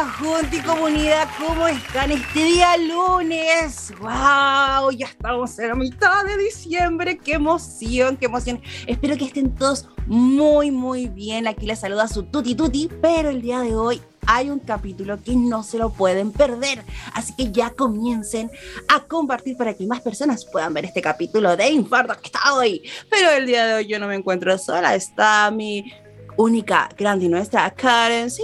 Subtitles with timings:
[0.00, 1.28] Junta y comunidad.
[1.38, 3.92] ¿Cómo están este día lunes?
[3.98, 4.92] ¡Wow!
[4.92, 7.18] Ya estamos en la mitad de diciembre.
[7.18, 8.62] ¡Qué emoción, qué emoción!
[8.86, 11.46] Espero que estén todos muy, muy bien.
[11.46, 15.36] Aquí les saluda su Tuti Tuti, pero el día de hoy hay un capítulo que
[15.36, 16.82] no se lo pueden perder.
[17.12, 18.50] Así que ya comiencen
[18.88, 22.88] a compartir para que más personas puedan ver este capítulo de Infarto que está hoy.
[23.10, 24.94] Pero el día de hoy yo no me encuentro sola.
[24.94, 25.92] Está mi
[26.38, 28.30] única, grande y nuestra Karen.
[28.30, 28.42] Sí.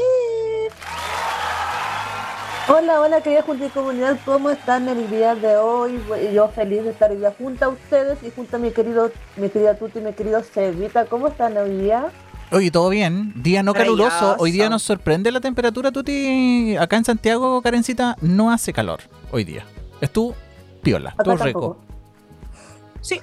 [2.68, 6.02] Hola, hola querida Junta y Comunidad, ¿cómo están el día de hoy?
[6.34, 9.48] Yo feliz de estar hoy día junto a ustedes y junto a mi querido, mi
[9.50, 11.06] querida Tuti y mi querido Cevita.
[11.06, 12.10] ¿Cómo están hoy día?
[12.50, 13.32] Oye, todo bien.
[13.40, 14.34] Día no caluroso.
[14.40, 16.76] Hoy día nos sorprende la temperatura, Tuti.
[16.76, 18.98] Acá en Santiago, Karencita, no hace calor
[19.30, 19.64] hoy día.
[20.00, 20.34] Estuvo
[20.82, 21.76] piola, estuvo rico.
[23.00, 23.20] Sí,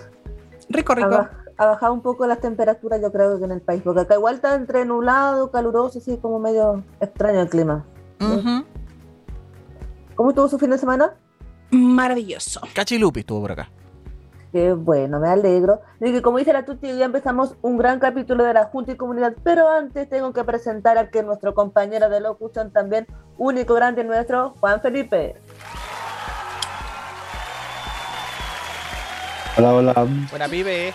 [0.69, 1.27] rico, rico.
[1.57, 4.35] Ha, bajado un poco las temperaturas, yo creo que en el país, porque acá igual
[4.35, 7.85] está entre nublado, caluroso, así como medio extraño el clima.
[10.15, 11.13] ¿Cómo estuvo su fin de semana?
[11.71, 12.61] Maravilloso.
[12.73, 13.69] Cachilupi estuvo por acá.
[14.51, 15.81] Qué bueno, me alegro.
[15.99, 18.95] Y que como dice la Tuti, ya empezamos un gran capítulo de la Junta y
[18.95, 23.07] Comunidad, pero antes tengo que presentar a que nuestro compañero de locución también,
[23.39, 25.35] único grande nuestro, Juan Felipe.
[29.57, 30.07] Hola, hola.
[30.31, 30.93] Hola, pibe.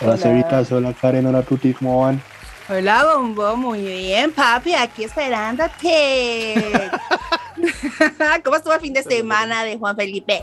[0.00, 2.22] Hola, Cevita, hola Karen, hola Tuti, ¿cómo van?
[2.70, 6.90] Hola, Bombo, muy bien, papi, aquí esperándote.
[8.44, 10.40] ¿Cómo estuvo el fin de semana de Juan Felipe?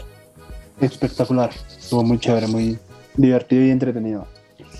[0.79, 2.79] Espectacular, estuvo muy chévere, muy
[3.15, 4.27] divertido y entretenido.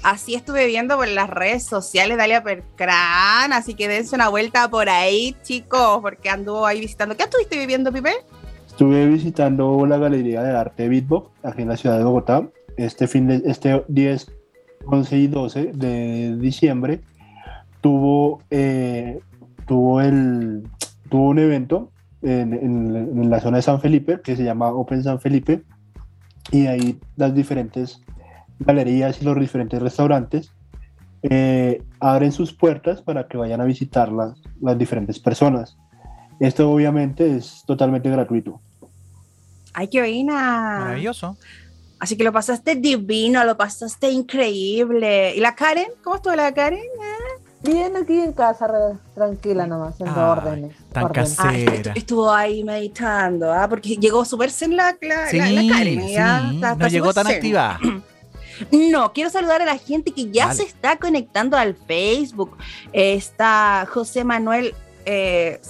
[0.02, 4.90] Así estuve viendo por las redes sociales Dalia Percran, así que dense una vuelta por
[4.90, 7.18] ahí, chicos, porque anduvo ahí visitando.
[7.18, 8.12] ¿Qué estuviste viviendo, Pipe?
[8.68, 12.48] Estuve visitando la Galería de Arte Bitbox aquí en la ciudad de Bogotá.
[12.78, 14.32] Este fin de este 10,
[14.86, 17.02] 11 y 12 de diciembre
[17.82, 19.20] tuvo, eh,
[19.68, 20.64] tuvo, el,
[21.10, 21.92] tuvo un evento
[22.22, 25.64] en, en, la zona de San Felipe que se llama Open San Felipe
[26.52, 28.02] y ahí las diferentes
[28.60, 30.52] galerías y los diferentes restaurantes
[31.22, 35.78] eh, abren sus puertas para que vayan a visitarlas las diferentes personas.
[36.40, 38.62] Esto obviamente es totalmente gratuito.
[39.74, 40.80] ¡Ay, qué buena!
[40.80, 41.38] Maravilloso.
[42.00, 45.36] Así que lo pasaste divino, lo pasaste increíble.
[45.36, 45.92] ¿Y la Karen?
[46.02, 46.80] ¿Cómo estuvo la Karen?
[47.62, 48.68] Bien, aquí en casa,
[49.14, 50.76] tranquila nomás, en órdenes.
[50.94, 51.94] Tan casera.
[51.94, 53.68] estuvo ahí meditando, ¿ah?
[53.68, 55.40] porque llegó súper zen la, la, sí,
[56.78, 57.80] no llegó tan activa.
[58.72, 62.58] No, quiero saludar a la gente que ya se está conectando al Facebook.
[62.92, 64.76] está José Manuel
[65.06, 65.62] eh,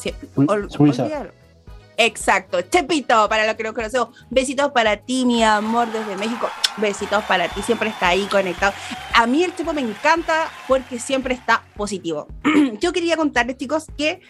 [2.01, 4.07] Exacto, Chepito, para lo que nos conocemos.
[4.29, 6.47] Besitos para ti, mi amor, desde México.
[6.77, 8.71] Besitos para ti, siempre está ahí conectado.
[9.13, 12.27] A mí el Chepo me encanta porque siempre está positivo.
[12.79, 14.21] Yo quería contarles, chicos, que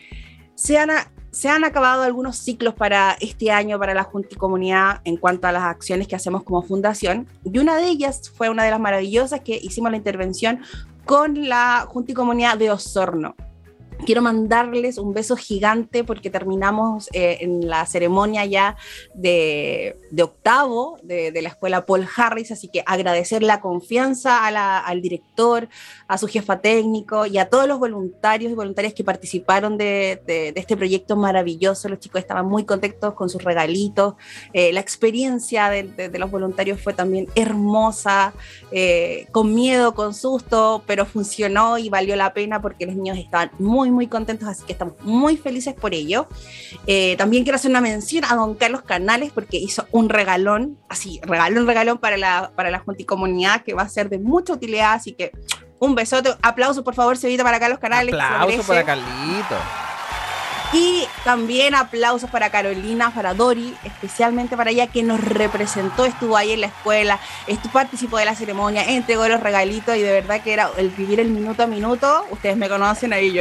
[0.56, 0.90] se han,
[1.30, 5.48] se han acabado algunos ciclos para este año para la Junta y Comunidad en cuanto
[5.48, 7.28] a las acciones que hacemos como fundación.
[7.44, 10.62] Y una de ellas fue una de las maravillosas que hicimos la intervención
[11.06, 13.36] con la Junta y Comunidad de Osorno
[14.06, 18.78] quiero mandarles un beso gigante porque terminamos eh, en la ceremonia ya
[19.14, 25.70] de, octavo de, la escuela Paul Harris, así que agradecer la confianza al director,
[26.08, 30.22] a su jefa técnico y a todos los voluntarios y voluntarias que participaron de,
[30.56, 31.90] este proyecto maravilloso.
[31.90, 34.16] Los chicos estaban muy contentos con sus regalitos.
[34.54, 38.34] Eh, la experiencia de, los voluntarios fue también hermosa,
[38.72, 43.52] eh, con miedo, con susto, pero funcionó y valió la pena porque los niños estaban
[43.60, 46.28] muy muy, contentos, así que estamos muy felices por ello.
[46.88, 51.20] Eh, también quiero hacer una mención a don Carlos Canales porque hizo un regalón, así,
[51.24, 54.54] regalón, regalón para la, para la Junta y Comunidad que va a ser de mucha
[54.54, 55.32] utilidad, así que
[55.80, 58.14] un besote, aplauso por favor, Sevita, para Carlos Canales.
[58.14, 59.56] Aplauso para Carlito.
[60.72, 66.52] Y también aplausos para Carolina, para Dori, especialmente para ella que nos representó, estuvo ahí
[66.52, 70.54] en la escuela, estuvo, participó de la ceremonia, entregó los regalitos y de verdad que
[70.54, 72.26] era el vivir el minuto a minuto.
[72.30, 73.34] Ustedes me conocen ahí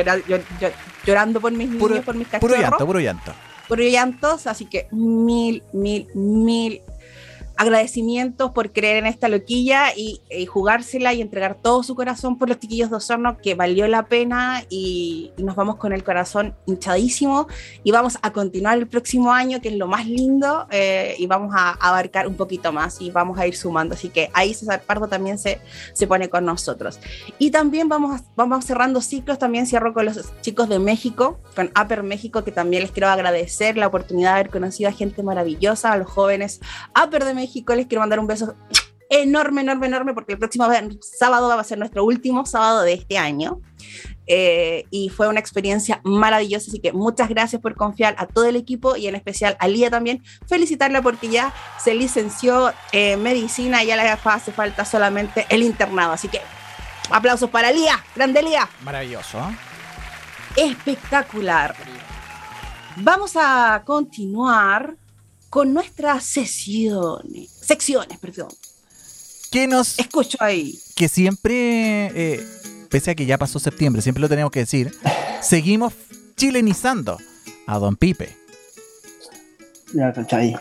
[1.04, 2.56] llorando por mis niños, por mis cachorros.
[2.56, 3.34] Puro llanto, puro llanto.
[3.68, 6.80] Puro llantos, así que mil, mil, mil
[7.58, 12.60] agradecimientos por creer en esta loquilla y, jugársela y entregar todo su corazón por los
[12.60, 17.48] chiquillos de Osorno, que valió la pena y, nos vamos con el corazón hinchadísimo
[17.82, 21.52] y vamos a continuar el próximo año, que es lo más lindo, eh, y vamos
[21.56, 23.94] a abarcar un poquito más y vamos a ir sumando.
[23.94, 25.60] Así que ahí César Pardo también se,
[25.94, 27.00] se pone con nosotros.
[27.40, 32.04] Y también vamos, vamos cerrando ciclos, también cierro con los chicos de México, con Upper
[32.04, 35.96] México, que también les quiero agradecer la oportunidad de haber conocido a gente maravillosa, a
[35.96, 36.60] los jóvenes
[36.94, 38.54] Upper de México les quiero mandar un beso
[39.10, 40.66] enorme, enorme, enorme, porque el próximo
[41.00, 43.60] sábado va a ser nuestro último sábado de este año.
[44.30, 48.56] eh, y fue una experiencia maravillosa, así que muchas gracias por confiar a todo el
[48.56, 53.86] equipo y en especial a Lía también, felicitarla porque ya se licenció en medicina y
[53.86, 56.42] ya le hace falta solamente el internado, así que
[57.10, 58.68] aplausos para Lía, grande Lía.
[58.84, 59.38] Maravilloso.
[59.38, 60.66] ¿eh?
[60.66, 61.74] Espectacular.
[62.96, 64.96] Vamos a continuar
[65.50, 68.48] con nuestras sesiones, secciones, perdón.
[69.50, 70.78] ¿Qué nos escucho ahí?
[70.94, 72.46] Que siempre, eh,
[72.90, 74.94] pese a que ya pasó septiembre, siempre lo tenemos que decir,
[75.40, 75.94] seguimos
[76.36, 77.18] chilenizando
[77.66, 78.36] a Don Pipe.
[79.94, 80.54] Ya, cachai.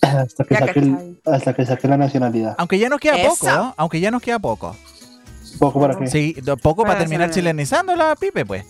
[0.00, 2.54] Hasta que, saque hasta que saque la nacionalidad.
[2.58, 4.76] Aunque ya nos queda poco, aunque ya nos queda poco.
[5.58, 6.06] ¿Poco para qué?
[6.06, 8.64] Sí, poco para, terminar chilenizando la Pipe, pues.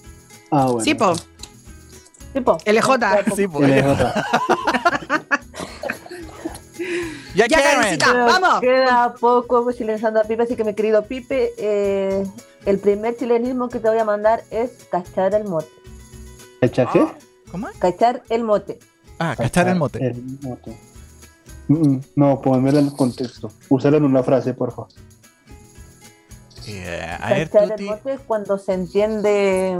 [0.50, 0.80] Ah, bueno.
[0.80, 1.14] Sí, po.
[2.32, 2.58] Sí, po.
[2.64, 3.34] LJ.
[3.36, 3.60] Sí, po.
[3.60, 4.12] LJ.
[7.38, 8.60] Ya, ya vamos.
[8.60, 12.26] Queda poco chilenizando a Pipe, así que mi querido Pipe, eh,
[12.66, 15.68] el primer chilenismo que te voy a mandar es cachar el mote.
[16.60, 17.06] ¿Cachar qué?
[17.52, 17.68] ¿Cómo?
[17.78, 18.80] Cachar el mote.
[19.20, 20.04] Ah, cachar, el mote.
[20.04, 20.76] El mote.
[21.68, 23.52] Mm, mm, no, ponme el contexto.
[23.68, 24.88] Úsalo en una frase, por favor.
[26.66, 27.18] Yeah.
[27.20, 29.78] cachar el mote es cuando se entiende,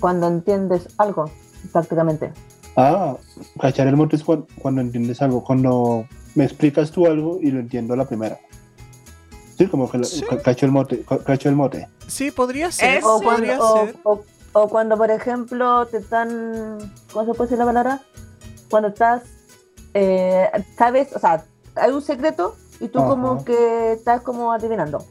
[0.00, 1.30] cuando entiendes algo,
[1.70, 2.32] prácticamente.
[2.76, 3.16] Ah,
[3.60, 7.60] cachar el mote es cuando, cuando entiendes algo, cuando me explicas tú algo y lo
[7.60, 8.38] entiendo a la primera.
[9.56, 10.00] Sí, como que
[10.42, 11.88] cacho el mote, cacho el mote.
[12.08, 13.02] Sí, podría ser.
[13.04, 16.78] O, cuando, por ejemplo, te están,
[17.12, 18.00] ¿cómo se puede decir la palabra?
[18.70, 19.22] Cuando estás,
[19.94, 20.48] eh,
[20.78, 21.44] sabes, o sea,
[21.74, 25.04] hay un secreto y tú como que estás como adivinando.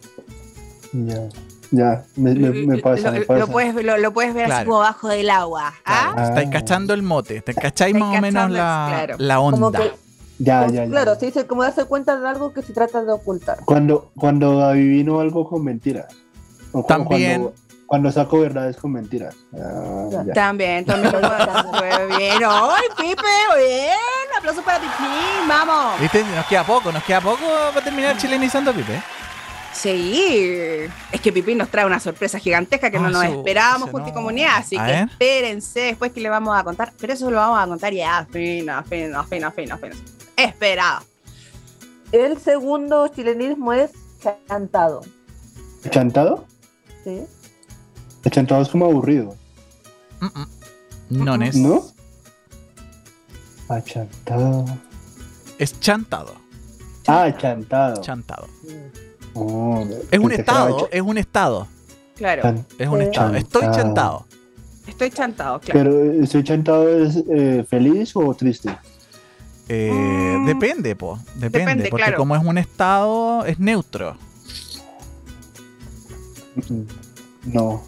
[0.94, 1.28] Ya.
[1.72, 3.40] Ya, me, me, pasa, lo, me pasa.
[3.40, 5.74] Lo, puedes, lo, puedes ver así como bajo del agua.
[5.86, 6.14] ¿ah?
[6.30, 9.82] Estáis cachando el mote, te cacháis más o menos la, la onda.
[10.40, 10.90] Ya, ya, ya.
[10.90, 13.60] Claro, se dice como darse cuenta de algo que se trata de ocultar.
[13.66, 16.08] Cuando, cuando adivino algo con mentiras.
[16.88, 17.52] También.
[17.86, 19.36] Cuando, saco verdades con mentiras.
[20.34, 22.42] También, también muy bien.
[22.44, 23.22] ¡Ay, Pipe!
[23.56, 23.98] Bien.
[24.36, 24.94] Aplauso para Pipe.
[25.48, 26.00] Vamos.
[26.00, 26.24] ¿Viste?
[26.24, 29.02] Nos queda poco, nos queda poco para terminar chilenizando Pipe.
[29.74, 34.10] Sí, es que Pipi nos trae una sorpresa gigantesca que no ah, nos esperábamos junto
[34.10, 37.60] y comunidad, así que espérense después que le vamos a contar, pero eso lo vamos
[37.60, 39.96] a contar ya, fina, fina, fina, fina, fina.
[40.38, 41.04] Esperado.
[42.12, 43.92] El segundo chilenismo es
[44.48, 45.02] chantado.
[45.90, 46.46] ¿Chantado?
[47.04, 47.24] Sí.
[48.24, 49.36] El chantado es como aburrido.
[51.10, 51.56] No es.
[51.56, 51.84] ¿No?
[53.68, 54.66] Achantado.
[55.58, 56.36] Es chantado.
[57.08, 58.02] Ah, chantado.
[58.02, 58.48] Chantado.
[59.34, 61.68] Oh, es un estado, es un estado.
[62.16, 62.56] Claro.
[62.78, 63.36] Es un estado.
[63.36, 64.26] Estoy chantado.
[64.88, 65.80] Estoy chantado, claro.
[65.92, 68.76] Pero estoy chantado es eh, feliz o triste?
[69.70, 70.46] Eh, mm.
[70.46, 71.20] Depende, po.
[71.36, 74.18] Depende, porque como es un estado, es neutro.
[77.46, 77.82] No.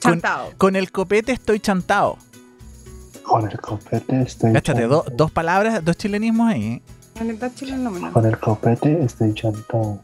[0.00, 0.52] Chantado.
[0.56, 2.16] Con, el copete estoy chantado.
[3.22, 5.04] Con el copete estoy chantado.
[5.12, 6.80] dos palabras, dos chilenismos ahí.
[8.12, 9.98] Con el copete estoy chantado.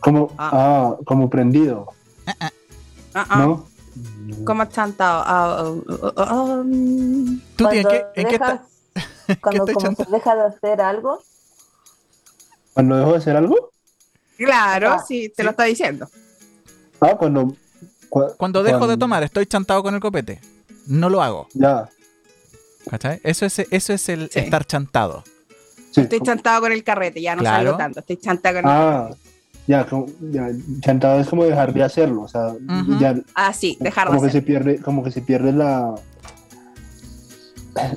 [0.00, 0.50] Como, ah.
[0.52, 1.88] ah como prendido.
[2.26, 2.36] Ah,
[3.14, 3.38] ah.
[3.38, 3.66] ¿No?
[4.44, 5.82] Como chantado.
[6.16, 8.60] Um, ¿Tú tienes que, en qué estás?
[9.40, 11.22] Cuando como se deja de hacer algo.
[12.74, 13.70] ¿Cuando dejo de hacer algo?
[14.36, 16.08] Claro, sí, te lo está diciendo.
[17.00, 17.54] Ah, cuando.
[18.36, 20.40] cuando dejo de tomar, estoy chantado con el copete.
[20.86, 21.48] No lo hago.
[21.54, 21.88] Ya.
[22.88, 23.20] ¿Cachai?
[23.22, 25.24] Eso es, eso es el estar chantado.
[25.96, 28.00] Estoy chantado con el carrete, ya no salgo tanto.
[28.00, 29.10] Estoy chantado con el ah,
[29.66, 29.86] Ya,
[30.20, 30.48] ya,
[30.80, 32.22] chantado es como dejar de hacerlo.
[32.22, 32.54] O sea,
[32.98, 33.14] ya.
[33.34, 35.94] Ah, sí, dejar como de que se pierde Como que se pierde la.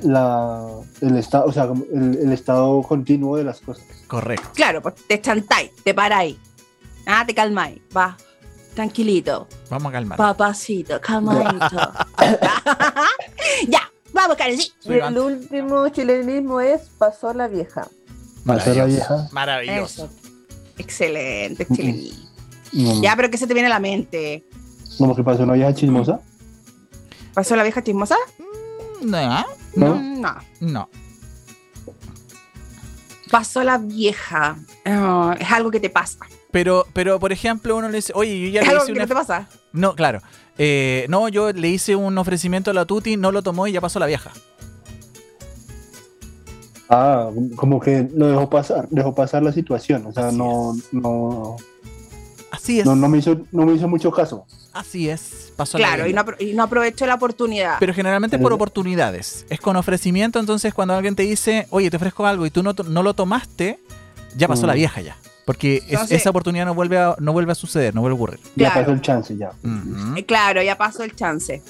[0.02, 0.66] La,
[1.00, 3.84] el estado, o sea, el, estado continuo de las cosas.
[4.08, 4.48] Correcto.
[4.54, 6.36] Claro, pues te chantáis, te paráis.
[7.06, 8.16] Ah, te calmáis, va,
[8.74, 9.46] tranquilito.
[9.70, 10.18] Vamos a calmar.
[10.18, 11.76] Papacito, calmadito.
[13.68, 14.72] ya, Vamos, Karen, sí.
[14.84, 17.88] Y el último chilenismo es Pasó la vieja.
[18.44, 19.28] Pasó la vieja.
[19.32, 20.08] Maravilloso.
[20.78, 22.28] Excelente, chilenismo.
[23.02, 24.44] Ya, pero ¿qué se te viene a la mente?
[24.98, 26.20] ¿Cómo que pasó la vieja chismosa?
[27.34, 28.16] ¿Pasó la vieja chismosa?
[28.38, 29.46] Mm, no.
[29.76, 29.94] No.
[29.94, 30.36] No.
[30.60, 30.88] no.
[33.30, 34.56] Pasó la vieja.
[34.84, 36.18] Ah, es algo que te pasa.
[36.50, 39.14] Pero, pero, por ejemplo, uno le dice, oye, yo ya ¿Es le algo que te
[39.14, 39.48] pasa?
[39.72, 40.20] No, claro.
[40.58, 43.80] Eh, no, yo le hice un ofrecimiento a la Tuti, no lo tomó y ya
[43.80, 44.32] pasó la vieja.
[46.90, 51.56] Ah, como que lo dejó pasar, dejó pasar la situación, o sea, no, no.
[52.50, 52.86] Así es.
[52.86, 54.46] No, me hizo, no me hizo mucho caso.
[54.72, 57.76] Así es, pasó Claro, y no, y no aprovechó la oportunidad.
[57.78, 59.44] Pero generalmente es por oportunidades.
[59.50, 62.72] Es con ofrecimiento, entonces cuando alguien te dice, oye, te ofrezco algo y tú no,
[62.72, 63.78] no lo tomaste,
[64.36, 64.76] ya pasó la mm.
[64.76, 65.16] vieja ya.
[65.48, 68.38] Porque es- esa oportunidad no vuelve, a, no vuelve a suceder, no vuelve a ocurrir.
[68.54, 69.50] Ya pasó el chance, ya.
[70.14, 71.62] Eh, Claro, ya pasó el chance.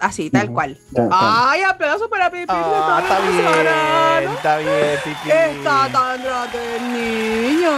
[0.00, 0.78] Así, tal cual.
[1.12, 2.46] Ay, aplauso para Pipi.
[2.48, 5.30] Ah, está bien, está bien, Pipi.
[5.30, 7.70] Está tan grande el niño.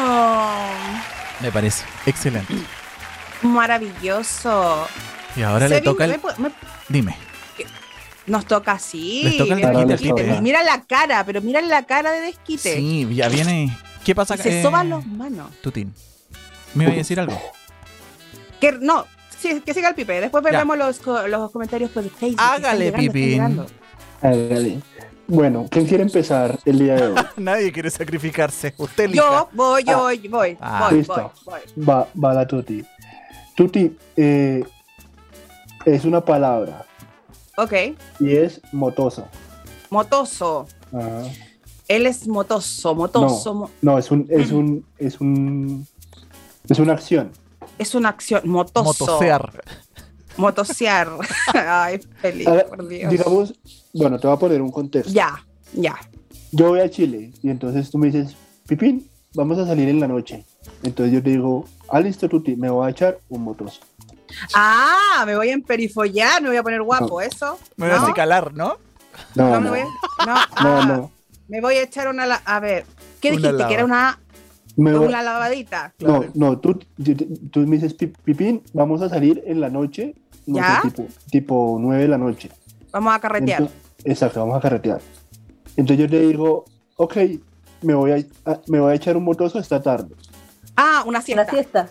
[1.40, 2.54] Me parece excelente.
[3.42, 4.86] Maravilloso.
[5.34, 6.12] Y ahora le toca el...
[6.12, 6.52] ¿me pu- me-
[6.88, 7.16] Dime.
[8.26, 9.34] Nos toca así.
[9.38, 10.40] Toca el desquite.
[10.40, 12.76] Mira la cara, pero mira la cara de desquite.
[12.76, 13.76] Sí, ya viene...
[14.08, 14.36] ¿Qué pasa?
[14.36, 15.50] Y se eh, soban los manos.
[15.60, 15.92] Tutín.
[16.72, 17.38] ¿Me iba a decir algo?
[18.58, 19.04] Que, no,
[19.38, 20.18] sí, que siga el pipe.
[20.18, 22.40] Después veremos los, los comentarios por Facebook.
[22.40, 23.66] Hágale, llegando.
[24.22, 24.80] Hágale.
[25.26, 27.14] Bueno, ¿quién quiere empezar el día de hoy?
[27.36, 28.72] Nadie quiere sacrificarse.
[28.78, 29.22] Usted elija.
[29.22, 30.00] Yo voy, yo Ah.
[30.00, 30.86] voy, voy, Ah.
[30.88, 31.32] voy, Listo.
[31.44, 31.84] voy, voy.
[31.84, 32.82] Va, va la Tuti.
[33.54, 34.64] Tuti eh,
[35.84, 36.86] es una palabra
[37.58, 37.74] Ok.
[38.20, 39.28] y es motosa.
[39.90, 40.66] Motoso.
[40.94, 41.24] Ajá.
[41.88, 43.54] Él es motoso, motoso.
[43.54, 45.86] mo- No, es un, es un, es un,
[46.68, 47.32] es una acción.
[47.78, 48.42] Es una acción.
[48.44, 48.84] Motoso.
[48.84, 49.64] Motosear.
[50.36, 51.08] Motosear.
[51.54, 53.10] Ay, feliz, ver, por Dios.
[53.10, 53.54] digamos,
[53.94, 55.12] bueno, te voy a poner un contexto.
[55.12, 55.42] Ya,
[55.72, 55.96] ya.
[56.52, 60.08] Yo voy a Chile y entonces tú me dices, Pipín, vamos a salir en la
[60.08, 60.44] noche.
[60.82, 63.80] Entonces yo te digo, ah, listo, Tuti, me voy a echar un motoso.
[64.54, 67.58] Ah, me voy a emperifollar, me voy a poner guapo, ¿eso?
[67.76, 68.04] Me voy a ¿No?
[68.04, 68.76] acicalar, ¿no?
[69.34, 71.10] No, No, no, me voy, no, no, ah, no.
[71.48, 72.26] Me voy a echar una.
[72.26, 72.84] la- A ver,
[73.20, 73.52] ¿qué dijiste?
[73.52, 73.68] lava.
[73.68, 74.18] Que era una,
[74.76, 75.92] Me voy- una lavadita.
[75.98, 76.78] No, no, tú,
[77.50, 80.14] tú, me dices, "Pi- Pipín, vamos a salir en la noche,
[80.46, 80.80] no sé, ¿Ya?
[80.82, 82.50] tipo, tipo 9 de la noche.
[82.92, 83.62] Vamos a carretear.
[83.62, 85.00] Entonces- exacto, vamos a carretear.
[85.76, 86.64] Entonces yo te digo,
[86.96, 87.16] ok,
[87.82, 90.14] me voy a, a- me voy a echar un motoso esta tarde.
[90.76, 91.42] ah, una siesta.
[91.42, 91.88] Una siesta.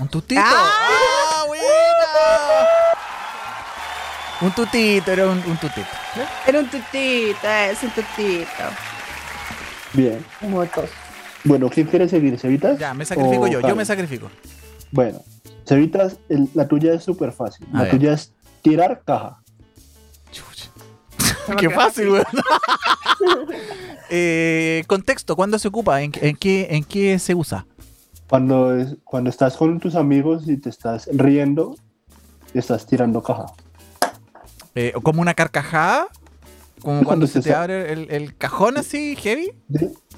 [0.00, 0.40] Un tutito.
[0.42, 0.70] ¡Ah!
[0.72, 1.64] ¡Ah, buena!
[4.40, 5.86] Un tutito, era un, un tutito.
[6.46, 8.46] Era un tutito, es un tutito.
[9.92, 10.24] Bien.
[10.42, 10.90] Motos.
[11.44, 12.38] Bueno, ¿quién quiere seguir?
[12.38, 12.78] ¿Cevitas?
[12.78, 14.30] Ya, me sacrifico o yo, yo me sacrifico.
[14.90, 15.20] Bueno,
[15.66, 17.66] Cevitas, el- la tuya es súper fácil.
[17.72, 17.90] A La ver.
[17.92, 19.38] tuya es tirar caja.
[20.32, 20.68] Chucha.
[21.58, 22.24] Qué fácil, weón.
[24.10, 26.02] eh, contexto, ¿cuándo se ocupa?
[26.02, 27.66] ¿En, en qué, ¿En qué se usa?
[28.28, 31.76] Cuando, es, cuando estás con tus amigos y te estás riendo,
[32.52, 33.46] estás tirando caja.
[34.74, 36.08] Eh, ¿Como una carcajada?
[36.80, 39.52] ¿Como Cuando cuando se se te sa- abre el, el cajón así, heavy?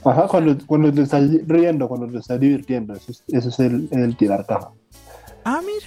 [0.05, 3.89] Ajá, cuando, cuando te estás riendo, cuando te estás divirtiendo, eso es, eso es el,
[3.93, 4.71] el tirar caja.
[5.45, 5.87] Ah, mira.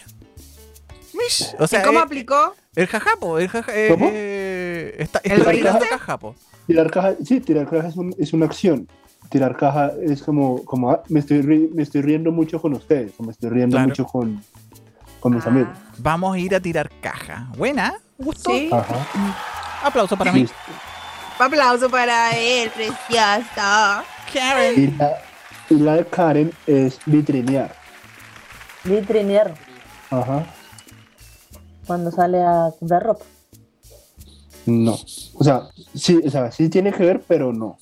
[1.14, 1.54] Mish.
[1.60, 2.56] O sea, ¿Y cómo eh, aplicó?
[2.76, 4.10] el jajapo, el jaja, eh, ¿Cómo?
[4.14, 6.36] eh, está, ¿El tirando jajapo.
[6.68, 8.88] Tirar caja, sí, tirar caja es, un- es una acción.
[9.30, 13.12] Tirar caja es como, como ah, me, estoy ri- me estoy riendo mucho con ustedes,
[13.18, 13.90] o me estoy riendo Claro.
[13.90, 14.42] mucho con,
[15.20, 15.78] con mis Ah, amigos.
[15.98, 17.50] Vamos a ir a tirar caja.
[17.58, 18.52] Buena, gusto.
[18.52, 18.70] Sí.
[18.72, 18.96] Ajá.
[19.84, 20.46] Aplauso para mí.
[21.40, 24.04] Aplauso para él, preciosa.
[24.34, 24.74] Karen.
[24.84, 25.12] Y la,
[25.70, 27.74] y la de Karen es vitrinear.
[28.84, 29.54] Vitrinear.
[30.12, 30.46] Ajá.
[31.88, 33.26] Cuando sale a comprar ropa.
[34.66, 34.98] No.
[35.36, 35.64] O sea,
[35.96, 37.78] sí, o sea, sí tiene que ver, pero no.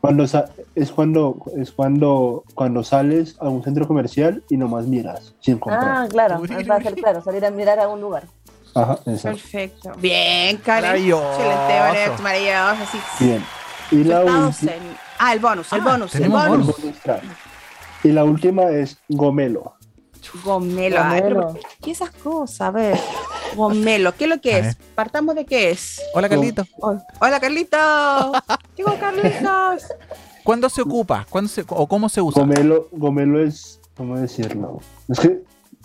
[0.00, 5.32] Cuando sa- es cuando es cuando cuando sales a un centro comercial y nomás miras
[5.40, 5.82] sin comprar.
[6.04, 6.42] Ah, claro.
[6.70, 8.24] Va a ser claro, salir a mirar a un lugar.
[8.74, 9.38] Ajá, exacto.
[9.40, 9.92] Perfecto.
[9.98, 10.82] Bien, Karen.
[10.90, 11.30] Maravilloso.
[11.32, 12.98] Excelente, María, maravilloso.
[12.98, 13.24] Así.
[13.24, 13.44] Bien.
[13.90, 16.66] Y la última en- Ah, el bonus, el Ah, bonus, el bonus.
[16.66, 16.94] bonus.
[18.02, 19.74] Y la última es gomelo.
[20.42, 20.96] Gomelo.
[21.02, 21.54] Ay, Gomelo.
[21.82, 22.60] ¿Qué esas cosas?
[22.62, 22.98] A ver.
[23.54, 24.14] Gomelo.
[24.16, 24.76] ¿Qué es lo que es?
[24.94, 26.02] Partamos de qué es.
[26.14, 26.64] Hola, Carlito.
[26.80, 27.80] Hola, Carlitos.
[28.76, 29.84] Llegó Carlitos.
[30.42, 31.26] ¿Cuándo se ocupa?
[31.30, 32.40] ¿Cuándo se, ¿O cómo se usa?
[32.40, 34.80] Gomelo, gomelo es, ¿cómo decirlo?
[35.08, 35.42] Es que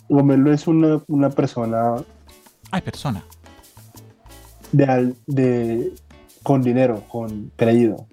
[0.10, 1.96] gomelo es una, una persona
[2.72, 3.24] Ay, persona.
[4.72, 5.94] de, al- de
[6.44, 8.06] con dinero, con creído.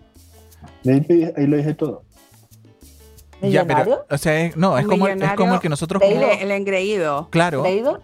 [0.86, 2.02] Ahí, ahí lo dije todo.
[3.42, 3.84] Ya, ¿Millonario?
[3.84, 6.02] pero, o sea, es- no, es como, es como el que nosotros.
[6.02, 6.30] El, Creído.
[6.40, 7.28] el engreído.
[7.30, 7.62] Claro.
[7.62, 8.00] ¿Creído?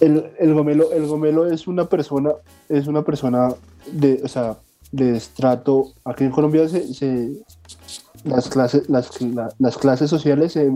[0.00, 2.32] El, el gomelo, el gomelo es una persona,
[2.68, 3.54] es una persona
[3.86, 4.56] de, o sea,
[4.90, 5.92] de estrato.
[6.04, 7.44] Aquí en Colombia se, se-
[8.24, 10.72] las clases, las, la- las clases sociales se,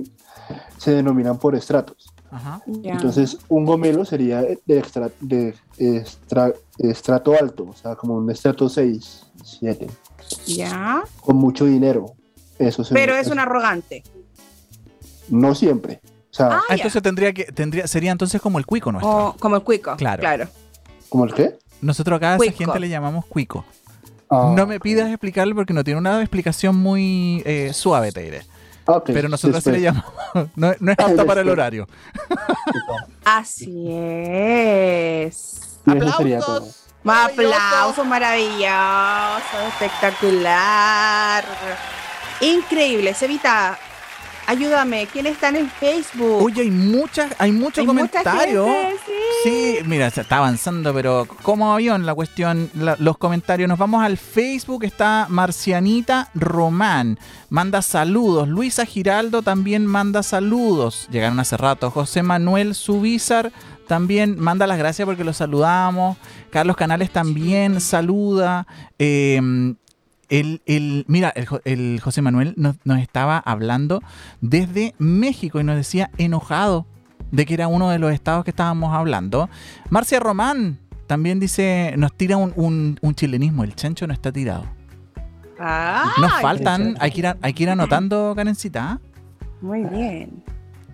[0.76, 2.06] se denominan por estratos.
[2.30, 2.61] Ajá.
[2.66, 8.68] Entonces, un gomelo sería de, extra, de extra- estrato alto, o sea, como un estrato
[8.68, 9.87] 6, 7,
[10.47, 11.02] ya.
[11.20, 12.12] con mucho dinero.
[12.58, 14.02] Eso se- Pero es eso- un arrogante.
[15.28, 16.00] No siempre.
[16.30, 19.28] O sea, Ah, Ah, entonces tendría que, tendría, sería entonces como el cuico nuestro.
[19.28, 19.97] O como el cuico.
[19.97, 20.20] Claro.
[20.20, 20.49] Claro.
[21.08, 21.56] ¿como el qué?
[21.80, 23.64] Nosotros acá a esa gente le llamamos cuico.
[24.28, 28.42] Ah, No me pidas explicarlo porque no tiene una explicación muy eh, suave, te diré.
[29.07, 30.12] Pero nosotros así le llamamos.
[30.57, 31.88] No, no es apta para el horario.
[33.25, 35.78] Así es.
[35.87, 35.90] Y.
[35.90, 36.85] ¡Aplausos!
[37.02, 41.45] Más aplausos, maravilloso, espectacular.
[42.40, 43.78] Increíble, Cevita.
[44.47, 46.42] Ayúdame, ¿quién está en Facebook?
[46.42, 48.66] Uy, hay muchas, hay muchos comentarios.
[49.07, 49.12] sí.
[49.85, 53.68] Mira, se está avanzando, pero como avión la cuestión, los comentarios.
[53.68, 57.18] Nos vamos al Facebook, está Marcianita Román,
[57.49, 58.49] manda saludos.
[58.49, 61.09] Luisa Giraldo también manda saludos.
[61.11, 61.90] Llegaron hace rato.
[61.90, 63.52] José Manuel Subizar
[63.87, 66.16] también manda las gracias porque los saludamos.
[66.50, 68.66] Carlos Canales también saluda.
[68.99, 69.75] Eh,
[70.28, 71.33] el, mira,
[71.64, 74.02] el, José Manuel nos, estaba hablando
[74.40, 76.87] desde México y nos decía enojado
[77.30, 79.49] de que era uno de los estados que estábamos hablando.
[79.90, 84.64] Marcia Román también dice, nos tira un, chilenismo, el chancho no está tirado.
[85.58, 89.00] nos faltan, hay que, ir, hay que ir anotando, Karencita.
[89.61, 90.44] Muy bien.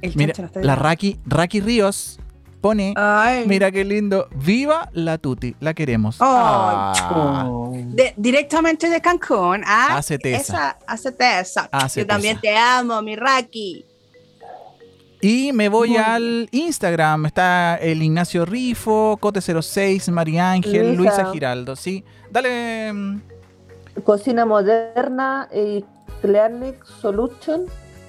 [0.01, 2.19] El Mira, no está la Raki, Raki Ríos
[2.65, 2.95] pone,
[3.47, 6.17] mira qué lindo, viva la Tuti, la queremos.
[6.21, 6.95] Ah.
[8.17, 9.63] directamente de Cancún.
[9.67, 10.79] Ah, hace esa.
[11.95, 13.85] Yo también te amo, mi Raki.
[15.25, 17.25] Y me voy al Instagram.
[17.25, 21.77] Está el Ignacio Rifo, Cote06, María Ángel, Luisa Giraldo.
[21.77, 22.93] Sí, dale.
[24.05, 25.83] Cocina moderna y
[26.21, 27.63] Clearnic Solution.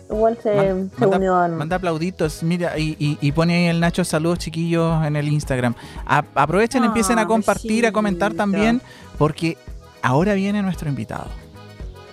[0.09, 5.29] Igual se, unió Manda aplauditos, mira, y, pone ahí el Nacho saludos chiquillos en el
[5.29, 5.73] Instagram.
[6.05, 8.81] aprovechen, empiecen a compartir, a comentar también,
[9.17, 9.57] porque
[10.01, 11.29] ahora viene nuestro invitado.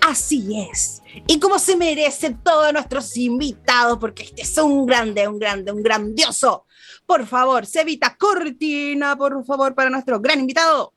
[0.01, 1.02] Así es.
[1.27, 5.83] Y como se merecen todos nuestros invitados, porque este es un grande, un grande, un
[5.83, 6.67] grandioso.
[7.07, 10.95] Por favor, Cevita Cortina, por favor, para nuestro gran invitado.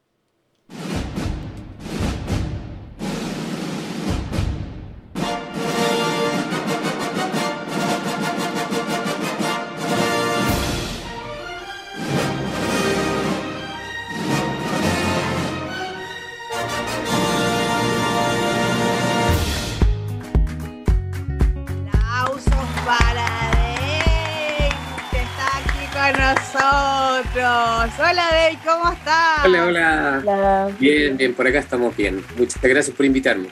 [28.00, 29.45] Hola, Dave, ¿cómo estás?
[29.45, 32.26] Hola, hola, Bien, bien, por acá estamos bien.
[32.36, 33.50] Muchas gracias por invitarme.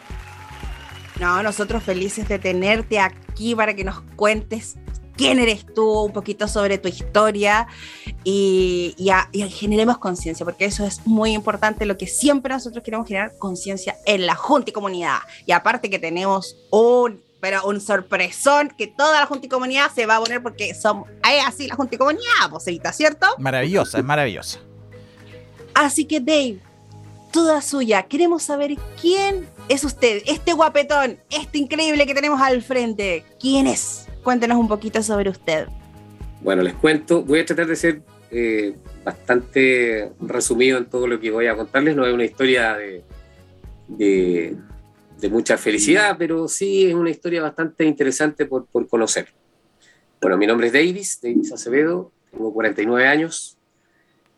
[1.19, 4.76] No, nosotros felices de tenerte aquí para que nos cuentes
[5.15, 7.67] quién eres tú, un poquito sobre tu historia
[8.24, 8.96] y,
[9.32, 13.98] y generemos conciencia, porque eso es muy importante, lo que siempre nosotros queremos generar conciencia
[14.08, 15.19] en la Junta y Comunidad.
[15.46, 20.06] Y aparte que tenemos un pero un sorpresón que toda la Junta y Comunidad se
[20.06, 23.28] va a poner porque son es así la Junta y Comunidad, posita, ¿cierto?
[23.38, 24.60] Maravillosa, es maravillosa.
[25.74, 26.60] Así que Dave,
[27.34, 33.26] toda suya, queremos saber quién es usted, este guapetón, este increíble que tenemos al frente.
[33.42, 34.08] ¿Quién es?
[34.24, 35.68] Cuéntenos un poquito sobre usted.
[36.40, 41.30] Bueno, les cuento, voy a tratar de ser eh, bastante resumido en todo lo que
[41.30, 41.94] voy a contarles.
[41.94, 43.04] No es una historia de,
[43.90, 44.56] de
[45.30, 49.28] mucha felicidad, pero sí es una historia bastante interesante por, por conocer.
[50.22, 53.58] Bueno, mi nombre es Davis, Davis Acevedo, tengo 49 años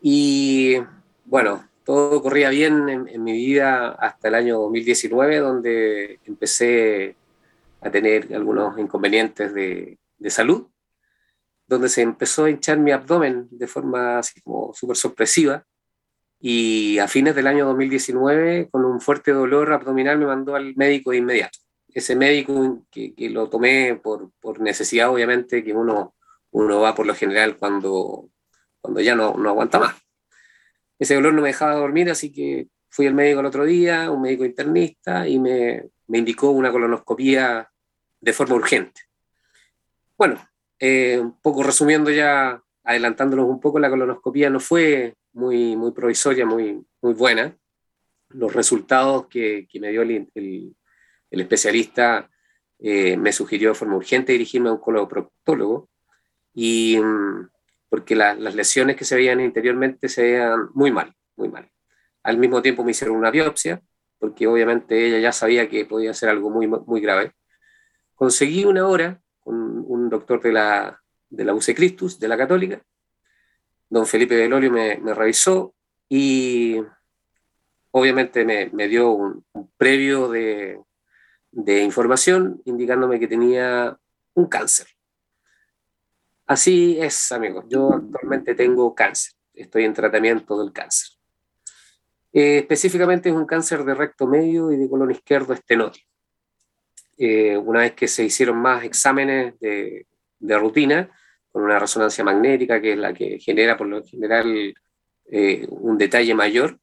[0.02, 0.78] y
[1.26, 7.16] bueno, todo corría bien en, mi vida hasta el año 2019, donde empecé
[7.82, 10.68] a tener algunos inconvenientes de, de salud,
[11.68, 15.66] donde se empezó a hinchar mi abdomen de forma así como súper sorpresiva
[16.48, 21.10] y a fines del año 2019, con un fuerte dolor abdominal, me mandó al médico
[21.10, 21.58] de inmediato.
[21.92, 26.14] Ese médico que, que lo tomé por, por, necesidad, obviamente, que uno,
[26.52, 28.30] uno va por lo general cuando,
[28.80, 29.96] cuando ya no, no aguanta más.
[31.00, 34.22] Ese dolor no me dejaba dormir, así que fui al médico el otro día, un
[34.22, 37.72] médico internista, y me, me indicó una colonoscopía
[38.22, 39.02] de forma urgente.
[40.16, 45.92] Bueno, eh, un poco resumiendo ya, adelantándonos un poco, la colonoscopía no fue muy, muy
[45.92, 47.56] provisoria, muy, muy buena.
[48.30, 50.76] Los resultados que, que me dio el, el,
[51.30, 52.30] especialista
[52.80, 55.90] eh, me sugirió de forma urgente dirigirme a un coloproctólogo
[56.54, 57.50] y mm,
[57.90, 61.70] porque las lesiones que se veían interiormente se veían muy mal, muy mal.
[62.24, 63.82] Al mismo tiempo me hicieron una biopsia,
[64.18, 67.34] porque obviamente ella ya sabía que podía ser algo muy, muy grave.
[68.16, 72.82] Conseguí una hora con un doctor de la, de la UC Christus, de la Católica,
[73.90, 75.74] don Felipe Velorio me, revisó
[76.10, 76.78] y
[77.92, 79.46] obviamente me, dio un,
[79.78, 80.80] previo de,
[81.84, 83.98] información indicándome que tenía
[84.34, 84.88] un cáncer.
[86.48, 87.66] Así es, amigos.
[87.70, 89.34] Yo actualmente tengo cáncer.
[89.54, 91.10] Estoy en tratamiento del cáncer.
[92.34, 96.08] Eh, específicamente es un cáncer de recto medio y de colon izquierdo estenótico.
[97.18, 100.06] Eh, una vez que se hicieron más exámenes de,
[100.40, 101.10] de rutina,
[101.56, 104.74] con una resonancia magnética, que es la que genera por lo general
[105.32, 106.78] eh, un detalle mayor,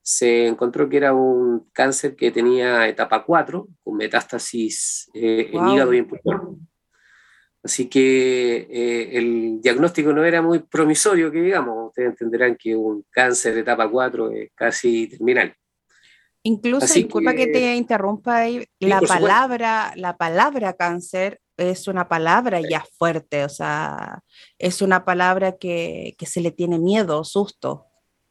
[0.00, 5.92] se encontró que era un cáncer que tenía etapa 4, con metástasis eh, en hígado
[5.92, 6.68] y en pulmón.
[7.64, 13.04] Así que eh, el diagnóstico no era muy promisorio, que digamos, ustedes entenderán que un
[13.10, 15.52] cáncer de etapa 4 es casi terminal.
[16.44, 22.84] Incluso, disculpa que, te interrumpa ahí, la palabra, la palabra cáncer es una palabra ya
[22.98, 24.22] fuerte, o sea,
[24.58, 27.86] es una palabra que, que se le tiene miedo, susto.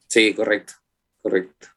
[0.07, 0.73] Sí, correcto,
[1.21, 1.67] correcto.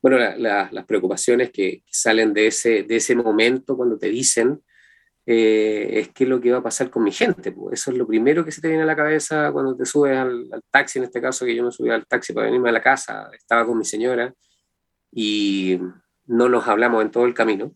[0.00, 4.62] Bueno, las preocupaciones que, salen de ese, de ese momento cuando te dicen
[5.26, 7.52] eh, es qué es lo que va a pasar con mi gente.
[7.52, 7.80] Pues.
[7.80, 10.48] Eso es lo primero que se te viene a la cabeza cuando te subes al,
[10.52, 12.82] al, taxi, en este caso que yo me subí al taxi para venirme a la
[12.82, 14.32] casa, estaba con mi señora
[15.12, 15.78] y
[16.26, 17.74] no nos hablamos en todo el camino.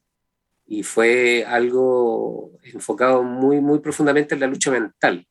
[0.72, 5.28] Y fue algo enfocado muy, muy profundamente en la lucha mental.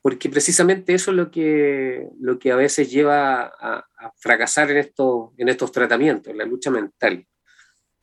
[0.00, 3.84] Porque precisamente eso es lo que, lo que a veces lleva a,
[4.18, 7.26] fracasar en, esto, en estos tratamientos, la lucha mental.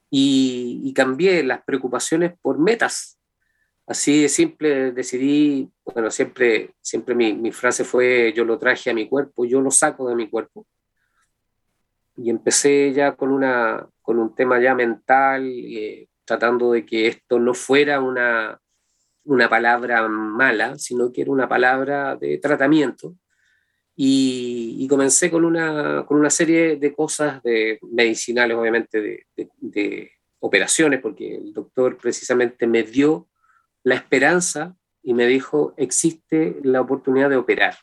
[0.10, 3.18] Y, cambié las preocupaciones por metas.
[3.88, 8.94] Así de simple decidí, bueno, siempre, siempre mi, mi, frase fue, yo lo traje a
[8.94, 10.68] mi cuerpo, yo lo saco de mi cuerpo
[12.18, 17.40] y empecé ya con, una, con un tema ya mental, eh, tratando de que esto
[17.40, 18.60] no fuera una,
[19.26, 23.16] una palabra mala, sino que era una palabra de tratamiento.
[23.96, 29.50] Y, y comencé con una, con una serie de cosas de medicinales, obviamente, de, de,
[29.60, 33.28] de operaciones, porque el doctor precisamente me dio
[33.84, 37.76] la esperanza y me dijo, existe la oportunidad de operar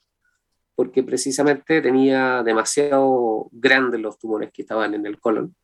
[0.81, 5.55] porque precisamente tenía demasiado grandes los tumores que estaban en el colon.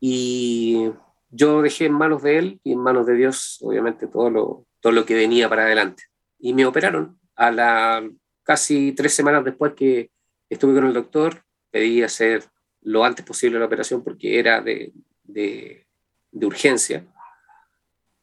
[0.00, 0.90] Y
[1.34, 4.92] yo dejé en manos de él y en manos de Dios, obviamente, todo lo, todo
[4.92, 6.04] lo que venía para adelante.
[6.38, 8.08] Y me operaron a la
[8.44, 10.10] casi tres semanas después que
[10.48, 12.44] estuve con el doctor, pedí hacer
[12.82, 14.92] lo antes posible la operación porque era de,
[15.24, 15.86] de,
[16.30, 17.04] de urgencia.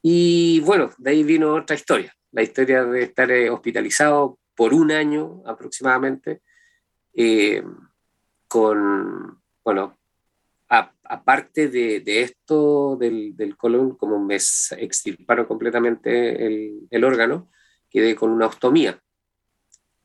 [0.00, 4.90] Y bueno, de ahí vino otra historia, la historia de estar eh, hospitalizado por un
[4.90, 6.40] año aproximadamente,
[7.14, 7.62] eh,
[8.48, 9.98] con, bueno,
[11.12, 17.50] aparte de, esto del, del, colon, como me extirparon completamente el, el, órgano,
[17.90, 18.98] quedé con una ostomía.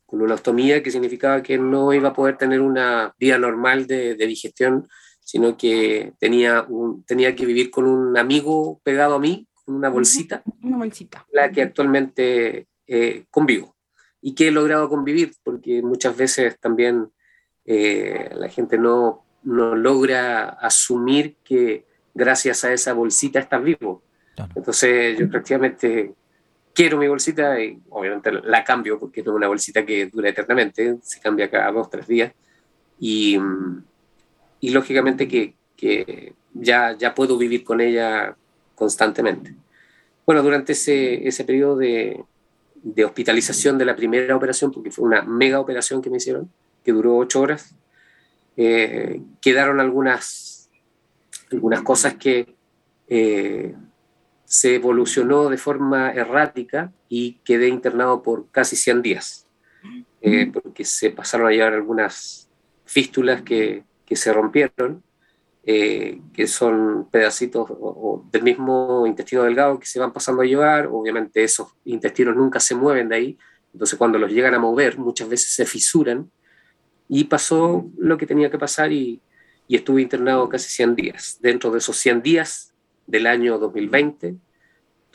[0.05, 4.15] Con una ostomía que significaba que no iba a poder tener una vida normal de,
[4.15, 4.89] de digestión,
[5.21, 9.87] sino que tenía, un, tenía que vivir con un amigo pegado a mí, con una
[9.87, 11.25] bolsita, una bolsita.
[11.31, 13.77] la que actualmente eh, convivo
[14.21, 17.09] y que he logrado convivir, porque muchas veces también
[17.63, 24.03] eh, la gente no, no, logra asumir que gracias a esa bolsita estás vivo.
[24.55, 26.13] Entonces yo prácticamente
[26.73, 30.97] quiero mi bolsita y obviamente la cambio porque no es una bolsita que dura eternamente,
[31.01, 32.33] se cambia cada dos, tres días.
[32.99, 33.39] Y,
[34.59, 38.35] y lógicamente que, que, ya, ya puedo vivir con ella
[38.75, 39.55] constantemente.
[40.25, 42.21] Bueno, durante ese, ese periodo de,
[42.75, 46.51] de hospitalización de la primera operación, porque fue una mega operación que me hicieron,
[46.83, 47.76] que duró ocho horas,
[48.59, 50.71] eh, quedaron algunas,
[51.51, 52.55] algunas cosas que
[53.07, 53.75] eh,
[54.45, 59.47] se evolucionó de forma errática y quedé internado por casi 100 días,
[60.21, 62.49] eh, porque se pasaron a llevar algunas
[62.85, 65.03] fístulas que, que se rompieron
[65.67, 67.67] que son pedacitos
[68.31, 70.87] del mismo intestino delgado que se van pasando a llevar.
[70.87, 73.37] Obviamente esos intestinos nunca se mueven de ahí,
[73.73, 76.31] entonces cuando los llegan a mover muchas veces se fisuran.
[77.09, 79.21] Y pasó lo que tenía que pasar y,
[79.67, 81.37] y estuve internado casi 100 días.
[81.41, 82.73] Dentro de esos 100 días
[83.05, 84.35] del año 2020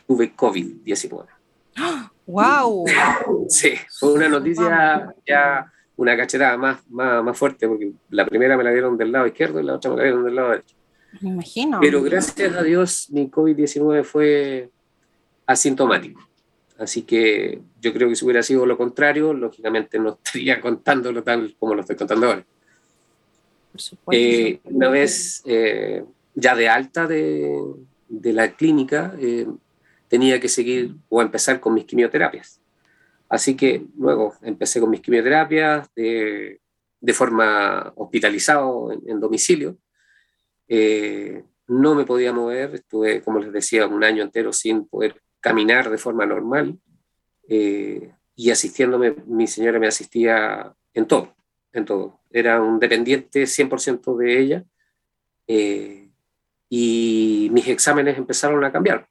[0.06, 1.26] tuve COVID-19.
[2.26, 2.84] ¡Wow!
[3.48, 8.64] Sí, fue una noticia ya una cachetada más, más, más, fuerte, porque la primera me
[8.64, 10.74] la dieron del lado izquierdo y la otra me la dieron del lado derecho.
[11.20, 11.78] Me imagino.
[11.80, 14.70] Pero gracias a Dios mi COVID-19 fue
[15.46, 16.20] asintomático.
[16.82, 21.54] Así que yo creo que si hubiera sido lo contrario, lógicamente no estaría contándolo tal
[21.58, 22.44] como lo estoy contando ahora.
[23.70, 24.20] Por supuesto.
[24.20, 27.56] Eh, una vez eh, ya de alta de,
[28.08, 29.46] de la clínica, eh,
[30.08, 32.60] tenía que seguir o empezar con mis quimioterapias.
[33.28, 36.60] Así que luego empecé con mis quimioterapias de,
[37.00, 39.78] de forma hospitalizado en, en domicilio.
[40.66, 45.90] Eh, no me podía mover, estuve, como les decía, un año entero sin poder caminar
[45.90, 46.78] de forma normal.
[47.46, 51.34] Eh, y asistiéndome, mi señora me asistía en todo,
[51.72, 52.20] en todo.
[52.30, 54.64] Era un dependiente 100% de ella.
[55.46, 56.08] Eh,
[56.70, 59.06] y mis exámenes empezaron a cambiar.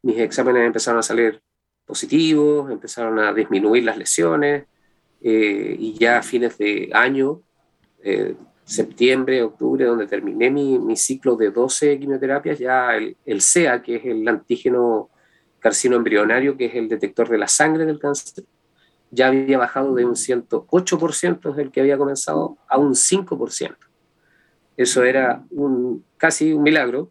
[0.00, 1.42] Mis exámenes empezaron a salir
[1.84, 4.64] positivos, empezaron a disminuir las lesiones
[5.20, 7.42] eh, y ya a fines de año,
[8.64, 13.96] septiembre, octubre, donde terminé mi, mi, ciclo de 12 quimioterapias, ya el, el, CEA, que
[13.96, 15.11] es el antígeno
[15.62, 18.44] carcino embrionario, que es el detector de la sangre del cáncer,
[19.10, 23.76] ya había bajado de un 108% desde el que había comenzado a un 5%.
[24.76, 27.10] Eso era un, casi un milagro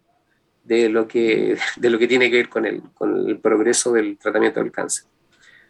[0.63, 4.17] de lo que, de lo que tiene que ver con el, con el progreso del
[4.17, 5.05] tratamiento del cáncer.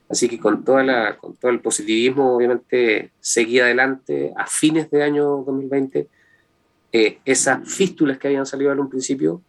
[0.09, 5.03] Así que con, toda la, con todo el positivismo, obviamente, seguí adelante a fines de
[5.03, 6.07] año 2020.
[6.93, 9.41] Eh, esas fístulas que habían salido en un principio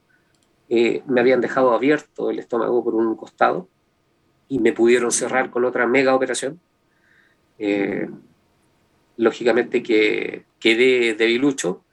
[0.74, 3.68] eh, me habían dejado abierto el estómago por un costado
[4.48, 6.60] y me pudieron cerrar con otra mega operación.
[7.58, 8.08] Eh,
[9.18, 11.84] lógicamente que quedé debilucho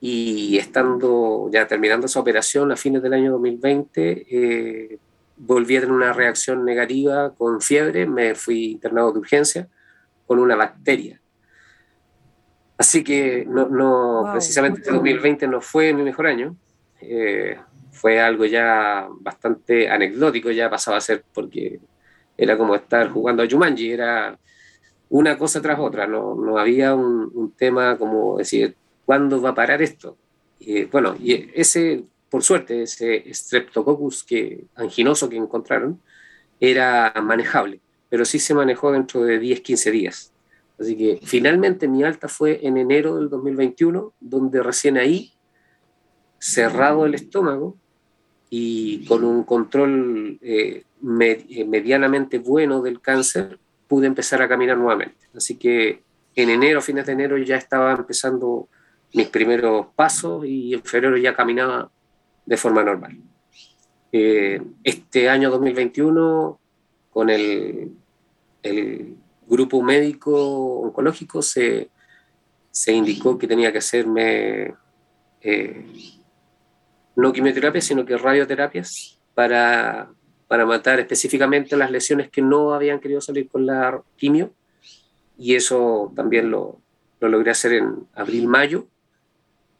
[0.00, 4.98] y estando ya terminando esa operación a fines del año 2020, eh,
[5.36, 9.68] volví a tener una reacción negativa con fiebre, me fui internado de urgencia
[10.26, 11.20] con una bacteria.
[12.78, 16.56] Así que no, no precisamente este 2020 no fue mi mejor año,
[17.02, 17.58] eh,
[17.96, 21.80] fue algo ya bastante anecdótico, ya pasaba a ser porque
[22.36, 24.38] era como estar jugando a Jumanji, era
[25.08, 29.54] una cosa tras otra, no, no había un, un tema como decir, ¿cuándo va a
[29.54, 30.18] parar esto?
[30.90, 36.00] bueno, y ese, por suerte, ese streptococcus que, anginoso que encontraron
[36.58, 40.32] era manejable, pero sí se manejó dentro de 10, 15 días.
[40.78, 45.34] Así que finalmente mi alta fue en enero del 2021, donde recién ahí,
[46.38, 47.76] cerrado el estómago
[48.50, 50.84] y con un control eh,
[51.20, 55.28] eh, medianamente bueno del cáncer, pude empezar a caminar nuevamente.
[55.34, 56.02] Así que
[56.34, 58.68] en enero, fines de enero, ya estaba empezando
[59.14, 61.90] mis primeros pasos y en febrero ya caminaba
[62.44, 63.18] de forma normal.
[64.12, 66.58] Eh, este año 2021,
[67.10, 67.92] con el,
[68.62, 71.90] el grupo médico oncológico, se,
[72.70, 74.74] se, indicó que tenía que hacerme
[75.40, 75.86] eh,
[77.16, 80.10] no quimioterapia, sino que radioterapias para,
[80.48, 84.52] para matar específicamente las lesiones que no habían querido salir con la quimio.
[85.38, 86.80] Y eso también lo,
[87.20, 88.86] lo logré hacer en abril-mayo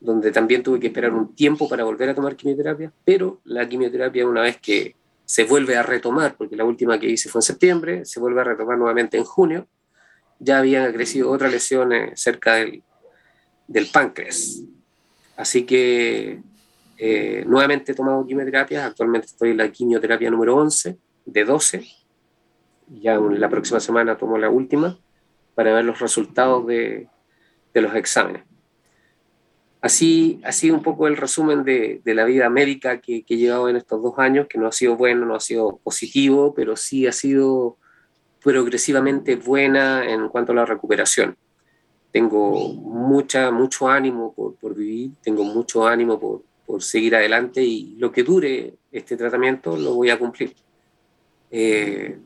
[0.00, 4.26] donde también tuve que esperar un tiempo para volver a tomar quimioterapia, pero la quimioterapia
[4.26, 4.94] una vez que
[5.24, 8.44] se vuelve a retomar, porque la última que hice fue en septiembre, se vuelve a
[8.44, 9.66] retomar nuevamente en junio,
[10.38, 12.82] ya habían crecido otras lesiones cerca del,
[13.66, 14.62] del páncreas.
[15.36, 16.40] Así que
[16.96, 21.86] eh, nuevamente he tomado quimioterapia, actualmente estoy en la quimioterapia número 11 de 12,
[22.88, 24.98] ya la próxima semana tomo la última
[25.54, 27.08] para ver los resultados de,
[27.74, 28.44] de los exámenes.
[29.80, 33.76] Así sido un poco el resumen de, la vida médica que, que, he llevado en
[33.76, 37.12] estos dos años, que no ha sido bueno, no ha sido positivo, pero sí ha
[37.12, 37.76] sido
[38.42, 41.36] progresivamente buena en cuanto a la recuperación.
[42.10, 48.22] Tengo mucha, mucho ánimo por, vivir, tengo mucho ánimo por, seguir adelante y lo que
[48.22, 50.54] dure este tratamiento lo voy a cumplir.
[51.50, 52.18] Eh,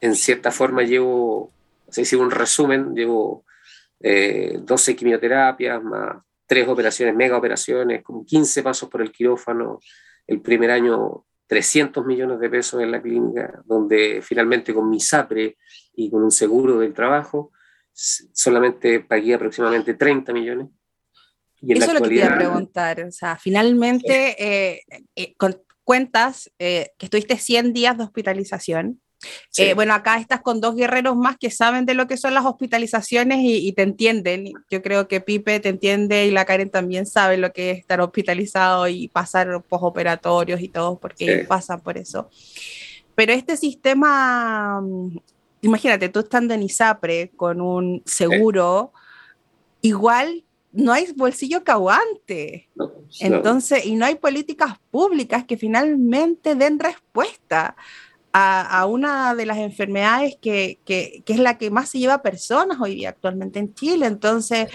[0.00, 1.50] en cierta forma llevo,
[1.86, 3.44] no sé un resumen, llevo
[4.00, 9.80] 12 eh, quimioterapias más tres operaciones, mega operaciones, con 15 pasos por el quirófano,
[10.26, 15.56] el primer año 300 millones de pesos en la clínica, donde finalmente con mi SAPRE
[15.94, 17.52] y con un seguro del trabajo,
[17.92, 20.68] solamente pagué aproximadamente 30 millones.
[21.60, 23.02] Y Eso es lo que quería preguntar.
[23.02, 24.82] O sea, finalmente eh,
[25.14, 29.00] eh, con, cuentas eh, que estuviste 100 días de hospitalización.
[29.56, 32.44] Eh, bueno, acá estás con dos guerreros más que saben de lo que son las
[32.44, 34.52] hospitalizaciones y, te entienden.
[34.68, 38.00] Yo creo que Pipe te entiende y la Karen también sabe lo que es estar
[38.00, 42.30] hospitalizado y pasar posoperatorios y todo, porque pasan por eso.
[43.14, 44.82] Pero este sistema,
[45.62, 48.92] imagínate, tú estando en ISAPRE con un seguro,
[49.82, 50.45] igual
[50.76, 52.68] no hay bolsillo que aguante.
[53.20, 57.76] Entonces, y no hay políticas públicas que finalmente den respuesta
[58.32, 62.22] a, una de las enfermedades que, que, que, es la que más se lleva a
[62.22, 64.04] personas hoy día actualmente en Chile.
[64.04, 64.68] Entonces,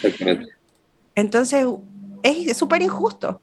[1.13, 1.67] entonces
[2.23, 3.39] es súper injusto.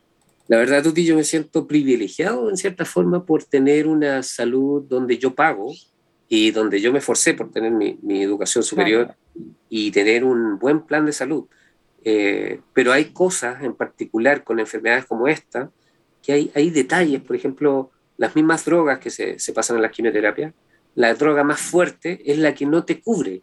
[0.48, 5.18] La verdad, Tuti, yo me siento privilegiado en cierta forma por tener una salud donde
[5.18, 5.72] yo pago
[6.28, 9.14] y donde yo me esforcé por tener mi, mi educación superior
[9.68, 11.46] y tener un buen plan de salud.
[12.04, 15.70] Eh, pero hay cosas en particular con enfermedades como esta,
[16.22, 19.90] que hay, hay detalles, por ejemplo, las mismas drogas que se, se pasan en la
[19.90, 20.52] quimioterapia,
[20.94, 23.42] la droga más fuerte es la que no te cubre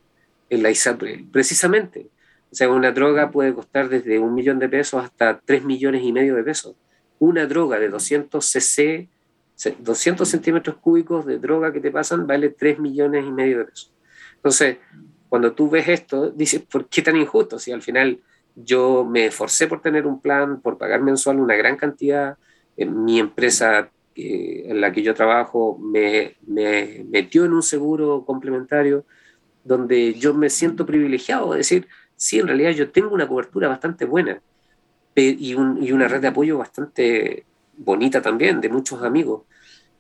[0.50, 2.10] en la ISAPRE, precisamente.
[2.52, 6.12] O sea, una droga puede costar desde un millón de pesos hasta tres millones y
[6.12, 6.76] medio de pesos.
[7.20, 9.10] Una droga de 200 cc,
[9.80, 13.94] 200 centímetros cúbicos de droga que te pasan, vale tres millones y medio de pesos.
[14.36, 14.78] Entonces,
[15.30, 17.58] cuando tú ves esto, dices, ¿por qué tan injusto?
[17.58, 18.20] Si al final
[18.56, 22.38] yo me esforcé por tener un plan, por pagar mensual una gran cantidad,
[22.78, 29.06] mi empresa en la que yo trabajo me, me, metió en un seguro complementario
[29.64, 34.06] donde yo me siento privilegiado, es decir, sí, en realidad yo tengo una cobertura bastante
[34.06, 34.42] buena
[35.16, 37.46] y, y una red de apoyo bastante
[37.78, 39.44] bonita también, de muchos amigos.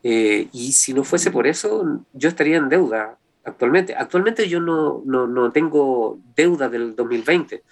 [0.04, 3.96] Eh, y si no fuese por eso, yo estaría en deuda actualmente.
[3.96, 7.64] Actualmente yo no, no, no tengo deuda del 2020.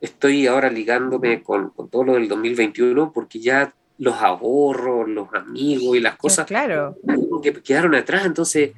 [0.00, 5.96] Estoy ahora ligándome con, con, todo lo del 2021 porque ya los ahorros, los amigos
[5.96, 6.96] y las cosas claro.
[7.42, 8.26] que quedaron atrás.
[8.26, 8.72] Entonces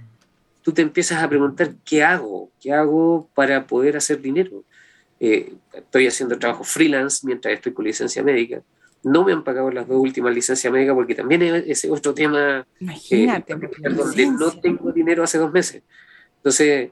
[0.62, 2.50] tú te empiezas a preguntar, ¿qué hago?
[2.60, 4.64] ¿Qué hago para poder hacer dinero?
[5.20, 8.62] Eh, estoy haciendo trabajo freelance mientras estoy con licencia médica.
[9.02, 12.66] No me han pagado las dos últimas licencias médicas porque también es otro tema.
[12.80, 15.82] Imagínate, eh, donde no tengo dinero hace dos meses.
[16.36, 16.90] Entonces,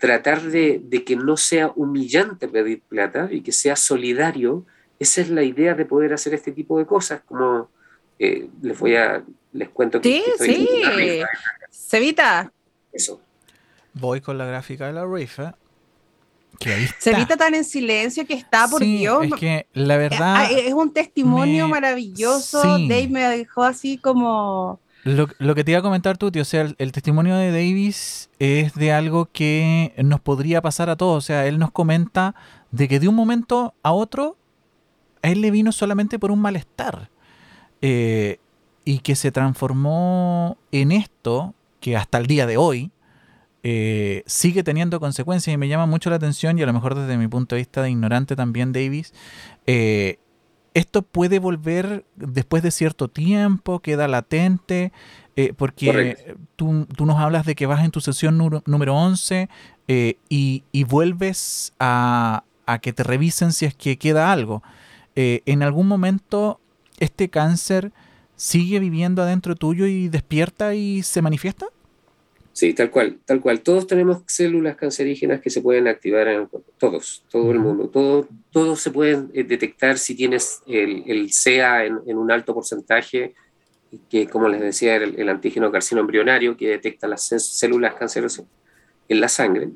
[0.00, 4.64] tratar de, de, que no sea humillante pedir plata y que sea solidario,
[4.98, 7.68] esa es la idea de poder hacer este tipo de cosas, como
[8.18, 10.22] eh, les voy a, les cuento que...
[10.38, 11.22] Sí, sí,
[11.70, 12.50] Cevita.
[12.92, 13.20] Eso.
[13.92, 15.54] Voy con la gráfica de la rifa.
[16.98, 19.24] Cevita tan en silencio que está, por Dios.
[19.24, 20.34] Es que la verdad.
[20.36, 22.60] Ah, es un testimonio maravilloso.
[22.62, 26.68] Dave me dejó así como lo, que te iba a comentar tú, tío, o sea,
[26.76, 31.16] el, testimonio de Davis es de algo que nos podría pasar a todos.
[31.16, 32.34] O sea, él nos comenta
[32.70, 34.36] de que de un momento a otro
[35.22, 37.10] a él le vino solamente por un malestar.
[37.82, 38.38] Eh,
[38.84, 42.90] y que se transformó en esto que hasta el día de hoy
[43.62, 47.18] eh, sigue teniendo consecuencias y me llama mucho la atención y a lo mejor desde
[47.18, 49.12] mi punto de vista de ignorante también Davis,
[49.66, 50.18] eh,
[50.74, 54.92] esto puede volver después de cierto tiempo, queda latente,
[55.36, 59.48] eh, porque tú, nos hablas de que vas en tu sesión número 11
[59.88, 62.44] eh, y, vuelves a,
[62.82, 64.62] que te revisen si es que queda algo.
[65.16, 66.60] Eh, ¿En algún momento
[66.98, 67.92] este cáncer
[68.36, 71.66] sigue viviendo adentro tuyo y despierta y se manifiesta?
[72.60, 73.62] Sí, tal cual, tal cual.
[73.62, 77.88] Todos tenemos células cancerígenas que se pueden activar en el cuerpo, todos, todo el mundo.
[77.88, 82.52] Todo, todos se pueden eh, detectar si tienes el, el CEA en, en, un alto
[82.52, 83.32] porcentaje,
[84.10, 88.44] que como les decía, el, el antígeno carcino embrionario que detecta las células cancerosas
[89.08, 89.70] en la sangre.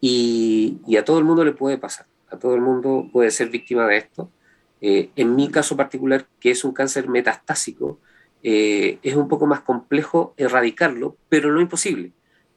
[0.00, 3.50] Y, y, a todo el mundo le puede pasar, a todo el mundo puede ser
[3.50, 4.32] víctima de esto.
[4.80, 8.00] Eh, en mi caso particular, que es un cáncer metastásico,
[8.48, 12.12] eh, es un poco más complejo erradicarlo, pero no imposible.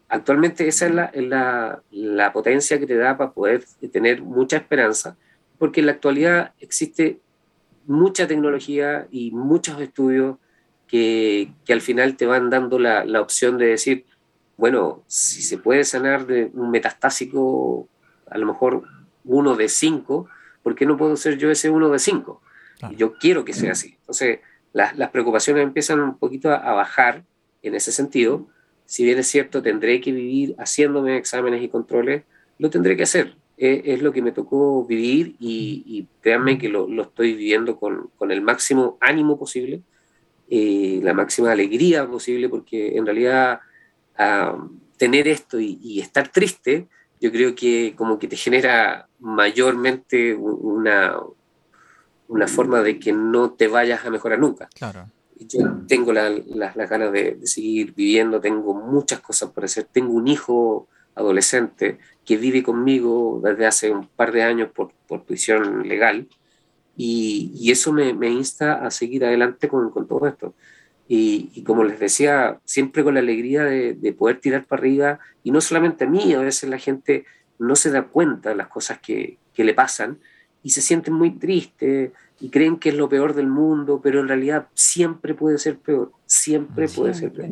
[0.07, 5.17] Actualmente esa es, la, la, la, potencia que te da para poder tener mucha esperanza,
[5.57, 7.21] porque en la actualidad existe
[7.87, 10.37] mucha tecnología y muchos estudios
[10.87, 14.05] que, que al final te van dando la, la, opción de decir,
[14.57, 17.89] bueno, si se puede sanar de un metastásico,
[18.29, 18.83] a lo mejor
[19.23, 20.29] uno de cinco,
[20.61, 22.43] ¿por qué no puedo ser yo ese uno de cinco?
[22.95, 23.97] Yo quiero que sea así.
[24.01, 24.39] Entonces,
[24.73, 27.23] las, las preocupaciones empiezan un poquito a, bajar
[27.61, 28.47] en ese sentido.
[28.85, 32.23] Si bien es cierto, tendré que vivir haciéndome exámenes y controles,
[32.57, 33.35] lo tendré que hacer.
[33.57, 38.09] Es, lo que me tocó vivir y, y créanme que lo, lo, estoy viviendo con,
[38.15, 39.81] con, el máximo ánimo posible,
[40.49, 43.59] eh, la máxima alegría posible, porque en realidad
[44.17, 46.87] uh, tener esto y, estar triste,
[47.21, 51.17] yo creo que como que te genera mayormente una,
[52.29, 54.69] una forma de que no te vayas a mejorar nunca.
[54.73, 55.07] Claro.
[55.37, 59.85] Yo tengo las ganas de, de, seguir viviendo, tengo muchas cosas por hacer.
[59.91, 65.23] Tengo un hijo adolescente que vive conmigo desde hace un par de años por, por
[65.23, 66.27] prisión legal
[66.95, 70.53] y, y eso me, me, insta a seguir adelante con, con todo esto.
[71.07, 75.19] Y, y, como les decía, siempre con la alegría de, de, poder tirar para arriba,
[75.43, 77.25] y no solamente a mí, a veces la gente
[77.57, 80.19] no se da cuenta de las cosas que, que le pasan,
[80.63, 84.27] y se sienten muy tristes y creen que es lo peor del mundo, pero en
[84.27, 87.49] realidad siempre puede ser peor, siempre puede ser peor.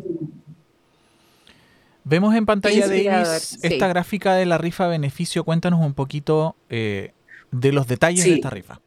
[2.03, 3.89] Vemos en pantalla, de Davis, esta sí.
[3.89, 5.43] gráfica de la rifa beneficio.
[5.43, 7.11] Cuéntanos un poquito eh,
[7.51, 8.29] de los detalles sí.
[8.29, 8.79] de esta rifa.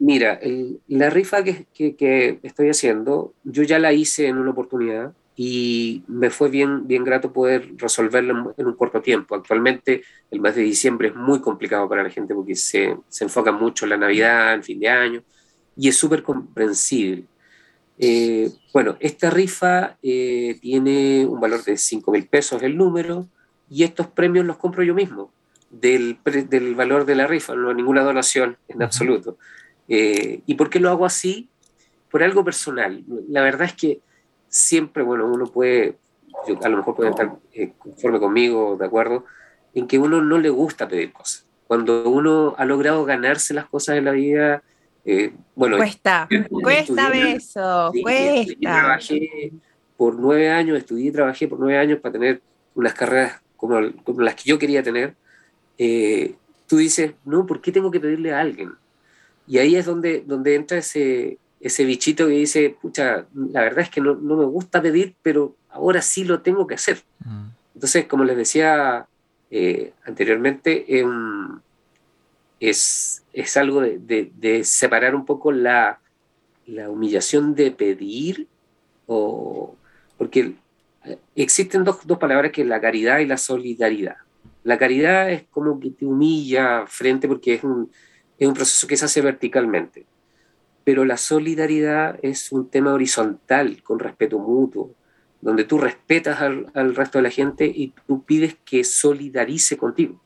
[0.00, 4.50] Mira, el, la rifa que, que, que, estoy haciendo, yo ya la hice en una
[4.50, 9.36] oportunidad y me fue bien, bien grato poder resolverla en, un corto tiempo.
[9.36, 13.52] Actualmente el mes de diciembre es muy complicado para la gente porque se, se enfoca
[13.52, 15.22] mucho en la Navidad, en fin de año,
[15.76, 17.22] y es súper comprensible.
[18.00, 23.28] Eh, bueno, esta rifa eh, tiene un valor de 5 mil pesos el número
[23.70, 25.30] y estos premios los compro yo mismo
[25.70, 26.18] del,
[26.48, 29.38] del valor de la rifa, no ninguna donación en absoluto.
[29.86, 31.48] Eh, ¿Y por qué lo hago así?
[32.10, 33.04] Por algo personal.
[33.28, 34.00] La verdad es que
[34.58, 35.96] siempre, bueno, uno puede,
[36.46, 39.24] yo, a lo mejor puede estar eh, conforme conmigo, de acuerdo,
[39.74, 41.46] en que uno no le gusta pedir cosas.
[41.66, 44.62] Cuando uno ha logrado ganarse las cosas en la vida,
[45.10, 48.52] Eh, bueno, cuesta, cuesta eso, cuesta.
[48.60, 49.52] Trabajé
[49.96, 52.42] por nueve años, estudié y trabajé por nueve años para tener
[52.74, 55.14] unas carreras como, las que yo quería tener.
[55.78, 56.34] Eh,
[56.66, 58.72] tú dices, no, ¿por qué tengo que pedirle a alguien?
[59.46, 63.90] Y ahí es donde, donde entra ese, ese bichito que dice, pucha, la verdad es
[63.90, 67.02] que no, no me gusta pedir, pero ahora sí lo tengo que hacer.
[67.24, 67.48] Mm.
[67.74, 69.06] Entonces, como les decía
[69.50, 71.60] eh, anteriormente, em,
[72.60, 76.00] es, es, algo de, de, separar un poco la,
[76.66, 78.48] la, humillación de pedir,
[79.06, 79.76] o,
[80.16, 80.54] porque
[81.34, 84.16] existen dos, dos palabras que es la caridad y la solidaridad.
[84.64, 87.90] La caridad es como que te humilla frente porque es un,
[88.38, 90.04] es un proceso que se hace verticalmente.
[90.88, 94.94] Pero la solidaridad es un tema horizontal, con respeto mutuo,
[95.42, 100.18] donde tú respetas al, resto de la gente y tú pides que solidarice contigo.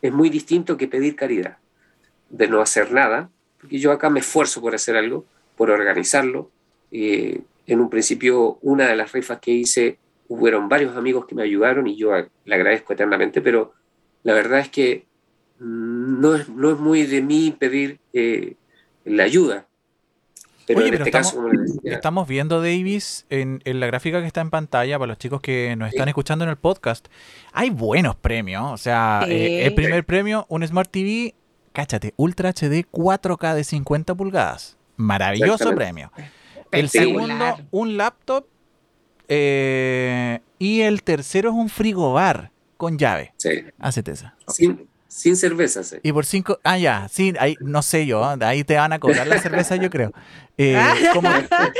[0.00, 1.58] Es muy distinto que pedir caridad,
[2.30, 3.30] de no hacer nada,
[3.60, 5.26] porque yo acá me esfuerzo por hacer algo,
[5.56, 6.52] por organizarlo.
[6.92, 9.98] Eh, en un principio, una de las rifas que hice,
[10.28, 12.12] hubieron varios amigos que me ayudaron y yo
[12.44, 13.72] le agradezco eternamente, pero
[14.22, 15.04] la verdad es que
[15.58, 18.54] no es, no es muy de mí pedir eh,
[19.04, 19.66] la ayuda.
[20.66, 21.48] Pero en este estamos, caso,
[21.84, 25.90] estamos viendo, Davis, en, la gráfica que está en pantalla, para los chicos que nos
[25.90, 27.06] están escuchando en el podcast,
[27.52, 28.72] hay buenos premios.
[28.72, 31.34] O sea, eh, el primer premio, un Smart TV,
[31.72, 34.76] cáchate, Ultra HD 4K de 50 pulgadas.
[34.96, 36.10] Maravilloso premio.
[36.72, 38.46] El segundo, un laptop.
[39.28, 43.32] Eh, y el tercero es un frigobar con llave.
[43.36, 43.64] Sí.
[43.78, 44.36] Hacete esa.
[44.46, 44.88] Sin
[45.36, 45.96] cerveza, sí.
[46.02, 49.26] Y por cinco, ah, ya, sí, ahí, no sé yo, ahí te van a cobrar
[49.26, 50.12] la cerveza, yo creo.
[50.58, 50.76] Eh,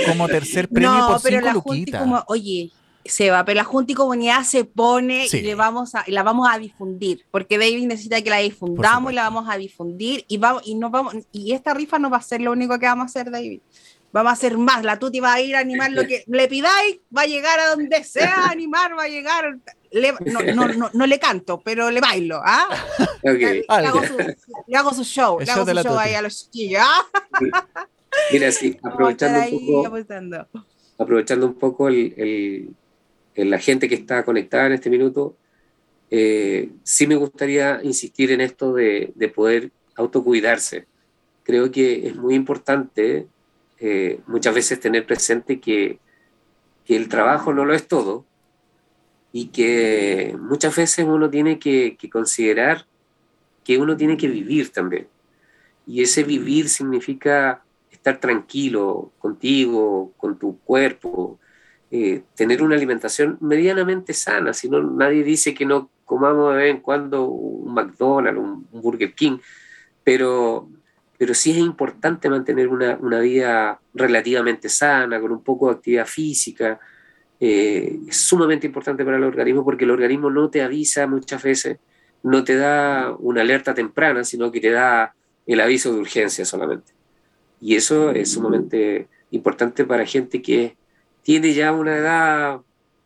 [0.06, 2.72] como, tercer premio no, por pero cinco la como, oye,
[3.04, 6.48] se va, pero la Junta y Comunidad se pone y le vamos a, la vamos
[6.50, 10.62] a difundir, porque David necesita que la difundamos y la vamos a difundir y vamos,
[10.64, 13.06] y nos vamos, y esta rifa no va a ser lo único que vamos a
[13.06, 13.60] hacer, David.
[14.12, 17.00] Vamos a hacer más, la Tuti va a ir a animar lo que le pidáis,
[17.14, 19.58] va a llegar a donde sea a animar, va a llegar
[20.24, 22.40] no, no, no, le canto, pero le bailo.
[22.44, 22.68] ¿ah?
[23.22, 24.16] Le, hago su,
[24.66, 26.82] le, hago su, show, le hago su show ahí a los chiquillos.
[26.84, 27.06] ¿ah?
[28.32, 29.96] Mira, sí, aprovechando un poco,
[30.98, 32.74] aprovechando un poco el,
[33.34, 35.36] el, la gente que está conectada en este minuto,
[36.10, 40.86] eh, sí me gustaría insistir en esto de, de, poder autocuidarse.
[41.42, 43.26] Creo que es muy importante
[43.80, 45.98] eh, muchas veces tener presente que,
[46.84, 48.26] que el trabajo no lo es todo,
[49.38, 52.86] y que muchas veces uno tiene que, considerar
[53.64, 55.08] que uno tiene que vivir también.
[55.86, 61.38] Y ese vivir significa estar tranquilo contigo, con tu cuerpo,
[61.90, 66.70] eh, tener una alimentación medianamente sana, si no nadie dice que no comamos de vez
[66.74, 69.36] en cuando un McDonald's, un, Burger King,
[70.02, 70.66] pero,
[71.18, 76.06] pero sí es importante mantener una, una, vida relativamente sana, con un poco de actividad
[76.06, 76.78] física,
[77.38, 81.78] eh, es sumamente importante para el organismo porque el organismo no te avisa muchas veces,
[82.22, 85.14] no te da una alerta temprana, sino que te da
[85.46, 86.92] el aviso de urgencia solamente.
[87.60, 90.76] Y eso es sumamente importante para gente que
[91.22, 92.60] tiene ya una edad,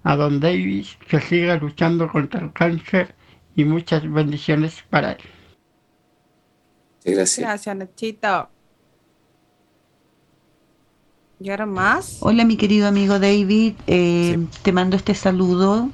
[0.03, 3.15] a Don Davis que siga luchando contra el cáncer
[3.57, 5.17] y muchas bendiciones para él.
[7.03, 7.39] Gracias.
[7.39, 8.49] Gracias, Nachito.
[11.39, 12.17] ¿Y ahora más?
[12.21, 13.73] Hola, mi querido amigo David.
[13.87, 15.89] Eh, te mando este saludo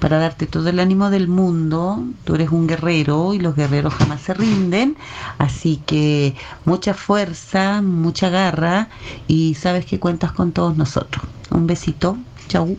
[0.00, 2.04] para darte todo el ánimo del mundo.
[2.24, 4.96] Tú eres un guerrero y los guerreros jamás se rinden.
[5.38, 8.88] Así que mucha fuerza, mucha garra
[9.26, 11.24] y sabes que cuentas con todos nosotros.
[11.50, 12.16] Un besito.
[12.46, 12.78] Chau.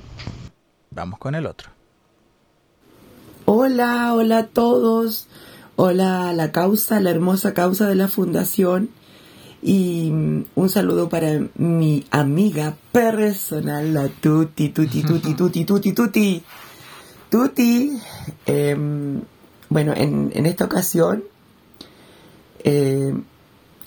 [0.92, 1.81] Vamos con el otro.
[3.54, 5.28] Hola, hola a todos.
[5.76, 8.92] Hola a la causa, la hermosa causa de la fundación.
[9.62, 16.44] Y mm, un saludo para mi amiga personal, la Tuti, Tuti, Tuti, Tuti, Tuti, Tuti.
[17.30, 18.00] Tuti.
[18.46, 19.22] Em,
[19.68, 21.26] bueno, en, esta ocasión,
[22.64, 23.22] em,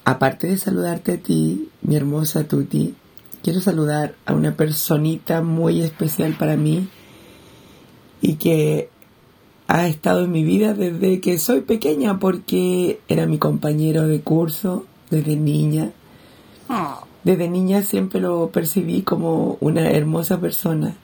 [0.05, 2.95] aparte de saludarte a ti, mi hermosa Tuti,
[3.43, 6.87] quiero saludar a una personita muy especial para mí
[8.21, 8.91] y que
[9.67, 14.85] ha estado en mi vida desde que soy pequeña porque era mi compañero de curso
[15.11, 15.93] desde niña.
[17.25, 20.97] Desde niña siempre lo percibí como una hermosa persona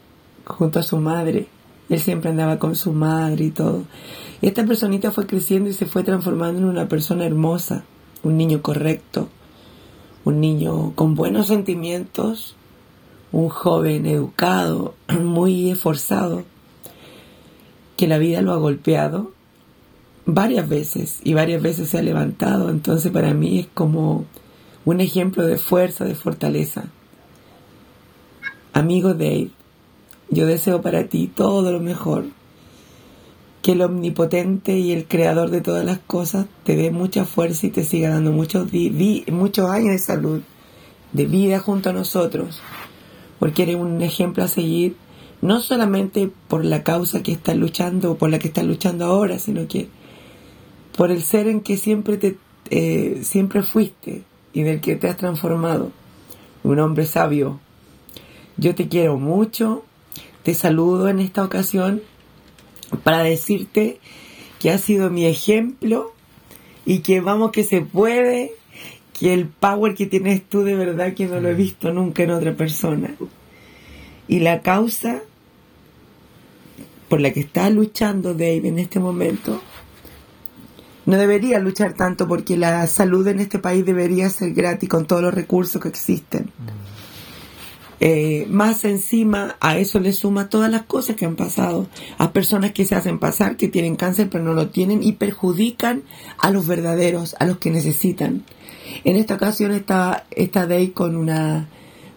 [0.45, 1.47] junto a su madre.
[1.89, 3.85] Él siempre andaba con su madre y todo.
[4.43, 7.85] Y esta personita fue creciendo y se fue transformando en una persona hermosa,
[8.23, 9.29] un niño correcto,
[10.25, 12.55] un niño con buenos sentimientos,
[13.33, 16.45] un joven educado, muy esforzado,
[18.01, 19.31] que la vida lo ha golpeado
[20.25, 22.71] varias veces y varias veces se ha levantado.
[22.71, 24.25] Entonces para mí es como
[24.87, 26.85] un ejemplo de fuerza, de fortaleza.
[28.73, 29.51] Amigo Dave,
[30.31, 32.25] yo deseo para ti todo lo mejor.
[33.61, 37.71] Que el omnipotente y el creador de todas las cosas te dé mucha fuerza y
[37.71, 38.67] te siga dando muchos,
[39.31, 40.41] muchos años de salud,
[41.13, 42.63] de vida junto a nosotros,
[43.39, 44.97] porque eres un ejemplo a seguir,
[45.43, 49.39] no solamente por la causa que estás luchando o por la que estás luchando ahora,
[49.39, 49.89] sino que
[50.97, 52.37] por el ser en que siempre, te,
[52.71, 54.23] eh, siempre fuiste
[54.53, 55.93] y del que te has transformado.
[56.63, 57.59] Un hombre sabio.
[58.57, 59.85] Yo te quiero mucho,
[60.43, 62.03] te saludo en esta ocasión
[63.03, 63.99] para decirte
[64.59, 66.13] que has sido mi ejemplo
[66.85, 68.53] y que vamos que se puede,
[69.19, 72.33] que el power que tienes tú de verdad que no lo he visto nunca en
[72.33, 73.15] otra persona.
[74.29, 75.23] Y la causa
[77.11, 79.61] por la que estás luchando, Dave, en este momento,
[81.07, 85.21] no debería luchar tanto porque la salud en este país debería ser gratis con todos
[85.21, 86.53] los recursos que existen.
[87.99, 92.71] Eh, más encima a eso le suma todas las cosas que han pasado, a personas
[92.71, 96.05] que se hacen pasar, que tienen cáncer pero no lo tienen y perjudican
[96.39, 98.45] a los verdaderos, a los que necesitan.
[99.03, 101.69] En esta ocasión está, está Day con una,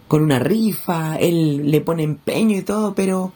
[0.07, 3.33] con una rifa, él le pone empeño y todo, pero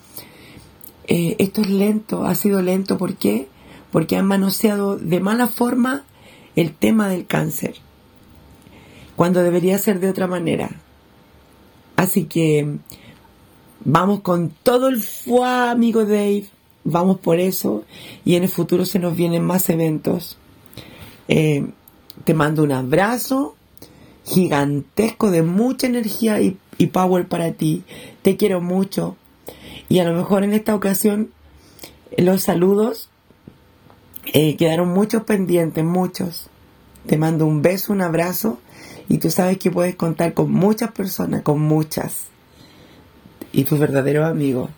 [1.08, 3.48] eh, esto es lento, ha sido lento, ¿por qué?
[3.92, 6.04] porque han manoseado de mala forma
[6.56, 7.76] el tema del cáncer,
[9.16, 10.70] cuando debería ser de otra manera.
[11.96, 12.78] Así que
[13.84, 16.46] vamos con todo el fuá, amigo Dave,
[16.84, 17.84] vamos por eso
[18.26, 20.38] y en el futuro se nos vienen más eventos.
[21.28, 21.66] Eh,
[22.24, 23.56] te mando un abrazo
[24.26, 27.84] gigantesco de mucha energía y, y power para ti.
[28.22, 29.16] Te quiero mucho.
[29.90, 31.32] Y a lo mejor en esta ocasión
[32.18, 33.10] los saludos
[34.34, 36.50] eh, quedaron muchos pendientes, muchos.
[37.06, 38.60] Te mando un beso, un abrazo
[39.08, 42.26] y tú sabes que puedes contar con muchas personas, con muchas.
[43.54, 44.70] Y tus verdaderos amigos.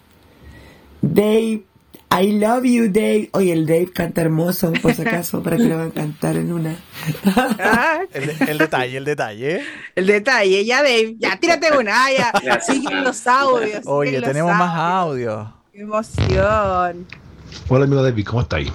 [1.02, 1.64] Dave,
[2.12, 3.30] I love you, Dave.
[3.34, 6.52] Oye, el Dave canta hermoso, por si acaso, para que lo van a cantar en
[6.52, 6.76] una.
[8.14, 9.62] el, detalle, el detalle.
[9.96, 11.16] El detalle, ya, Dave.
[11.20, 12.06] Ya, tírate una.
[12.06, 12.62] Ah, ya.
[12.62, 13.82] Siguen los audios.
[13.86, 15.48] Oye, tenemos más audios.
[15.72, 17.08] Qué emoción.
[17.68, 18.72] Hola, amigo David, ¿cómo estáis?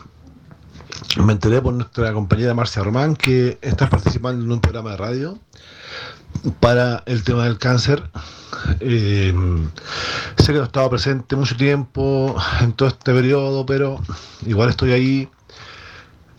[1.23, 5.39] me enteré por nuestra compañera Marcia Román que estás participando en un programa de radio
[6.61, 8.03] para el tema del cáncer.
[8.81, 9.33] Eh,
[10.43, 14.01] sé que no estaba presente mucho tiempo en todo este periodo, pero
[14.47, 15.29] igual estoy ahí.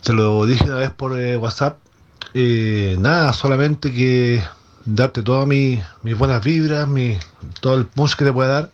[0.03, 1.79] Te lo dije una vez por eh, WhatsApp.
[2.33, 4.43] Eh, nada, solamente que
[4.85, 5.83] darte todas mis
[6.17, 7.17] buenas vibras, mi,
[7.61, 8.71] todo el punch que te pueda dar.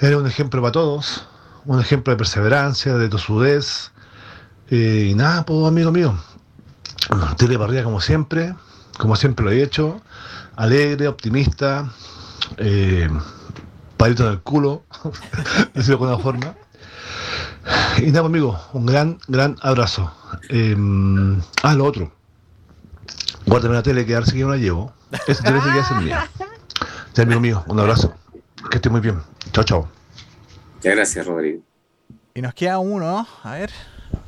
[0.00, 1.24] Eres un ejemplo para todos,
[1.64, 3.92] un ejemplo de perseverancia, de tosudez,
[4.70, 6.18] eh, y nada, pues amigo mío,
[7.36, 8.54] tire para arriba como siempre,
[8.98, 10.00] como siempre lo he hecho,
[10.56, 11.92] alegre, optimista,
[12.56, 13.08] eh,
[14.02, 14.82] palito en el culo,
[15.74, 16.56] decirlo de alguna forma.
[17.98, 20.12] Y nada, pues, amigo, un gran, gran abrazo.
[20.48, 20.76] Eh,
[21.62, 22.12] ah, lo otro.
[23.46, 24.92] Guárdame la tele, que ahora sí que no la llevo.
[25.28, 26.16] Esa tele que es el mío.
[27.16, 28.12] Amigo mío, un abrazo.
[28.72, 29.20] Que esté muy bien.
[29.52, 29.88] Chao, chao.
[30.74, 31.62] Muchas gracias, Rodrigo.
[32.34, 33.70] Y nos queda uno, a ver.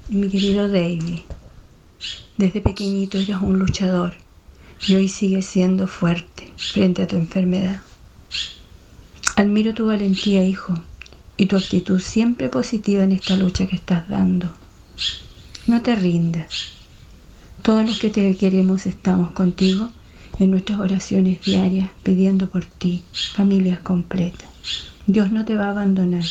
[0.08, 1.22] Mi querido David,
[2.36, 4.14] desde pequeñito eres un luchador
[4.86, 7.80] y hoy sigues siendo fuerte frente a tu enfermedad.
[9.36, 10.74] Admiro tu valentía, hijo,
[11.36, 14.48] y tu actitud siempre positiva en esta lucha que estás dando.
[15.66, 16.72] No te rindas.
[17.62, 19.90] Todos los que te queremos estamos contigo
[20.38, 23.02] en nuestras oraciones diarias pidiendo por ti,
[23.34, 24.48] familias completas.
[25.06, 26.24] Dios no te va a abandonar.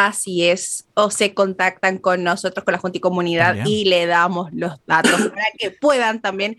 [0.00, 4.50] Así es, o se contactan con nosotros, con la Junta y Comunidad, y le damos
[4.50, 6.56] los datos para que puedan también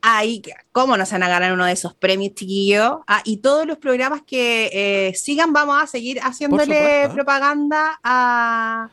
[0.00, 0.40] ahí,
[0.70, 2.98] cómo nos van a ganar uno de esos premios, chiquillos.
[3.08, 8.90] Ah, y todos los programas que eh, sigan, vamos a seguir haciéndole propaganda a,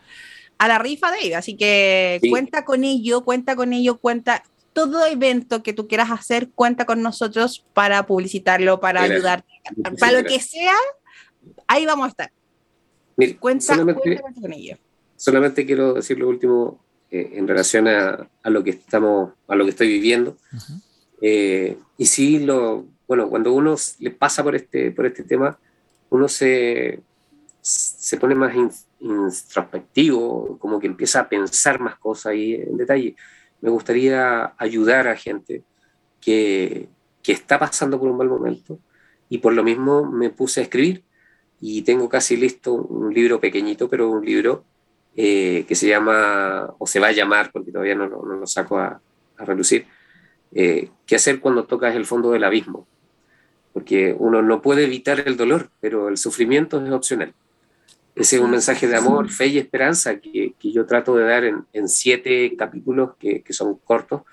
[0.57, 4.41] la rifa de Así que cuenta con ello, cuenta con ello, cuenta.
[4.73, 9.61] Todo evento que tú quieras hacer, cuenta con nosotros para publicitarlo, para ayudarte.
[9.99, 10.73] Para lo que sea,
[11.67, 12.31] ahí vamos a estar
[15.15, 19.71] solamente, quiero decir lo último eh, en relación a, lo que estamos, a lo que
[19.71, 20.37] estoy viviendo.
[21.21, 25.57] Eh, y sí, lo, bueno, cuando uno le pasa por este, por este tema,
[26.09, 27.01] uno se,
[27.61, 28.53] se pone más
[28.99, 33.15] introspectivo, como que empieza a pensar más cosas y en detalle.
[33.61, 35.63] Me gustaría ayudar a gente
[36.19, 36.89] que,
[37.21, 38.79] que está pasando por un mal momento
[39.29, 41.03] y por lo mismo me puse a escribir
[41.61, 44.65] y tengo casi listo un libro pequeñito, pero un libro
[45.15, 48.79] eh, que se llama, o se va a llamar, porque todavía no, no, lo saco
[48.79, 48.99] a,
[49.37, 49.85] a relucir,
[50.53, 52.87] eh, ¿qué hacer cuando tocas el fondo del abismo?
[53.73, 57.33] Porque uno no puede evitar el dolor, pero el sufrimiento es opcional.
[58.15, 61.43] Ese es un mensaje de amor, fe y esperanza que, que yo trato de dar
[61.45, 64.23] en, en siete capítulos que, que son cortos,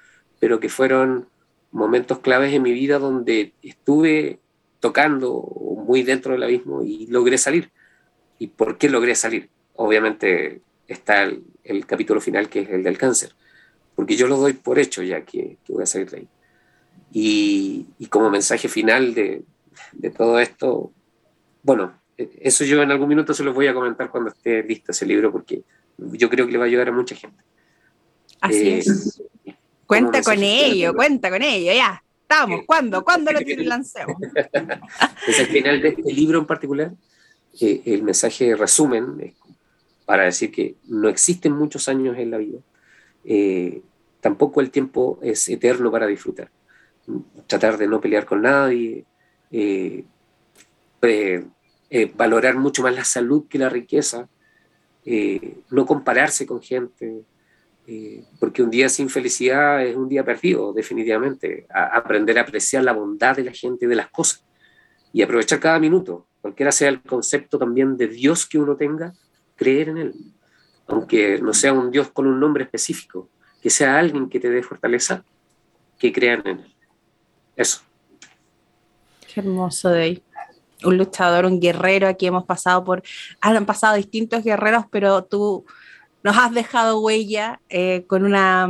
[0.40, 1.28] pero que fueron
[1.70, 4.40] momentos claves en mi vida donde estuve
[4.80, 5.42] tocando
[5.86, 7.70] muy dentro del abismo y logré salir.
[8.38, 9.48] ¿Y por qué logré salir?
[9.74, 13.34] Obviamente está el, capítulo final que es el del cáncer,
[13.94, 16.28] porque yo lo doy por hecho ya que, voy a salir de ahí.
[17.12, 19.42] Y, como mensaje final de,
[19.92, 20.92] de, todo esto,
[21.62, 24.92] bueno, e, eso yo en algún minuto se los voy a comentar cuando esté listo
[24.92, 25.62] ese libro, porque
[25.98, 27.42] yo creo que le va a ayudar a mucha gente.
[28.40, 29.22] Así eh, es.
[29.86, 32.02] Cuenta con ello, cuenta con ello, ya.
[32.30, 33.02] Estamos, ¿cuándo?
[33.04, 34.16] ¿Cuándo lo lancemos?
[34.22, 36.92] Entonces, al final de este libro en particular,
[37.58, 39.34] eh, el mensaje resumen
[40.04, 42.58] para decir que no existen muchos años en la vida.
[43.24, 43.80] Eh,
[44.20, 46.50] tampoco el tiempo es eterno para disfrutar.
[47.46, 49.06] Tratar de no pelear con nadie,
[49.50, 50.04] eh,
[52.14, 54.28] valorar mucho más la salud que la riqueza,
[55.70, 57.22] no compararse con gente,
[57.90, 61.66] eh, porque un día sin felicidad es un día perdido, definitivamente.
[61.70, 64.44] aprender a apreciar la bondad de la gente y de las cosas
[65.10, 69.14] y aprovechar cada minuto, cualquiera sea el concepto también de Dios que uno tenga,
[69.56, 70.14] creer en Él,
[70.86, 73.30] aunque no sea un Dios con un nombre específico,
[73.62, 75.24] que sea alguien que te dé fortaleza,
[75.98, 76.74] que crean en Él.
[77.56, 77.80] Eso.
[79.32, 80.22] Qué hermoso de.
[80.84, 83.02] Un luchador, un guerrero, aquí hemos pasado por,
[83.40, 85.64] han pasado distintos guerreros, pero tú
[86.22, 88.66] nos has dejado huella eh, con una...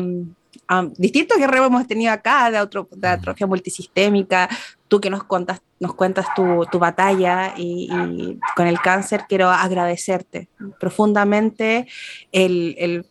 [0.71, 4.51] Um, distintos guerreros hemos tenido acá de, otro, de atrofia multisistémica,
[4.87, 10.51] tú que nos, cuentas, nos cuentas tu, tu batalla y, con el cáncer, quiero agradecerte
[10.79, 11.87] profundamente.
[12.33, 13.07] El, el,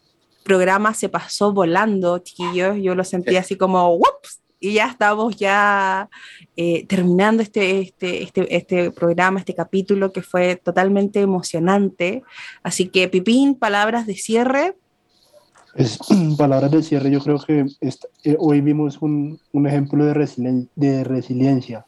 [0.47, 3.99] programa se pasó volando, chiquillos, yo lo sentí así como.
[4.59, 6.09] Y ya estamos ya
[6.55, 12.23] eh, terminando este, este, este, este programa, este capítulo que fue totalmente emocionante.
[12.63, 14.75] Así que, Pipín, palabras de cierre.
[15.75, 15.99] Es,
[16.37, 20.13] palabras de cierre, yo creo que eh, hoy vimos un, un ejemplo de,
[21.03, 21.85] resiliencia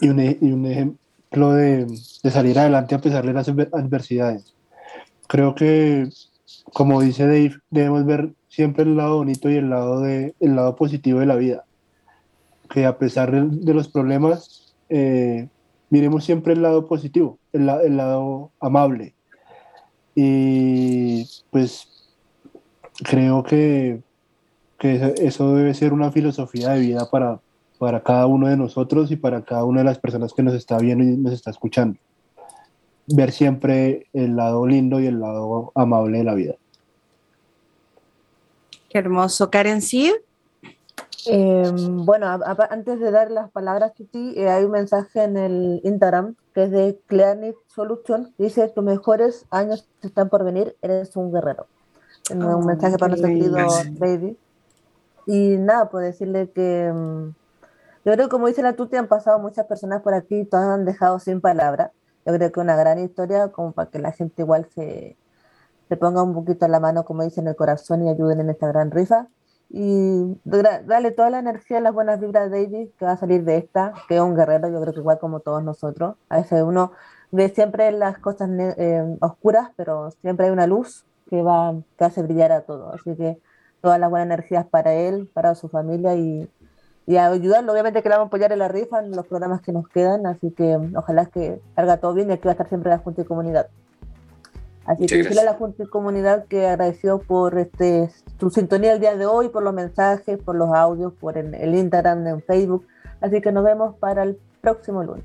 [0.00, 4.54] y un, y un ejemplo de, de, salir adelante a pesar de las adversidades.
[5.28, 6.08] Creo que,
[6.72, 10.76] como dice Dave, debemos ver siempre el lado bonito y el lado, de, el lado
[10.76, 11.65] positivo de la vida
[12.68, 15.48] que a pesar de, los problemas, eh,
[15.90, 19.14] miremos siempre el lado positivo, el, lado amable.
[20.14, 21.88] Y pues
[23.04, 24.02] creo que,
[24.78, 27.40] que eso debe ser una filosofía de vida para,
[27.78, 30.78] para cada uno de nosotros y para cada una de las personas que nos está
[30.78, 31.98] viendo y nos está escuchando.
[33.08, 36.54] Ver siempre el lado lindo y el lado amable de la vida.
[38.88, 39.50] Qué hermoso.
[39.50, 40.12] Karen Sid.
[41.26, 42.26] Em, bueno,
[42.70, 46.64] antes de dar las palabras a ti, eh, hay un mensaje en el Instagram que
[46.64, 48.32] es de Cleanic Solution.
[48.38, 51.66] Dice: Tus mejores años están por venir, eres un guerrero.
[52.30, 53.56] un oh, mensaje para nuestro querido
[53.98, 54.36] David.
[55.26, 57.34] Y nada, pues decirle que em,
[58.04, 60.84] yo creo que, como dice la Tuti, han pasado muchas personas por aquí, todas han
[60.84, 61.90] dejado sin palabra.
[62.24, 65.16] Yo creo que una gran historia, como para que la gente igual se,
[65.88, 68.68] le pongan un poquito la mano, como dicen, en el corazón y ayuden en esta
[68.68, 69.26] gran rifa.
[69.68, 73.56] Y dale toda la energía, las buenas vibras a David, que va a salir de
[73.58, 76.16] esta, que es un guerrero, yo creo que igual como todos nosotros.
[76.28, 76.92] A veces uno
[77.32, 82.22] ve siempre las cosas eh, oscuras, pero siempre hay una luz que va que hace
[82.22, 82.92] brillar a todo.
[82.92, 83.38] Así que
[83.80, 86.48] todas las buenas energías para él, para su familia y,
[87.06, 87.72] y ayudarlo.
[87.72, 90.26] Obviamente que le vamos a apoyar en la rifa, en los programas que nos quedan,
[90.26, 93.22] así que ojalá que salga todo bien y aquí va a estar siempre la Junta
[93.22, 93.68] de Comunidad.
[94.86, 99.00] Así que decirle a la Junta de Comunidad que agradeció por este su sintonía el
[99.00, 102.86] día de hoy, por los mensajes, por los audios, por el, el Instagram, en Facebook.
[103.20, 105.24] Así que nos vemos para el próximo lunes.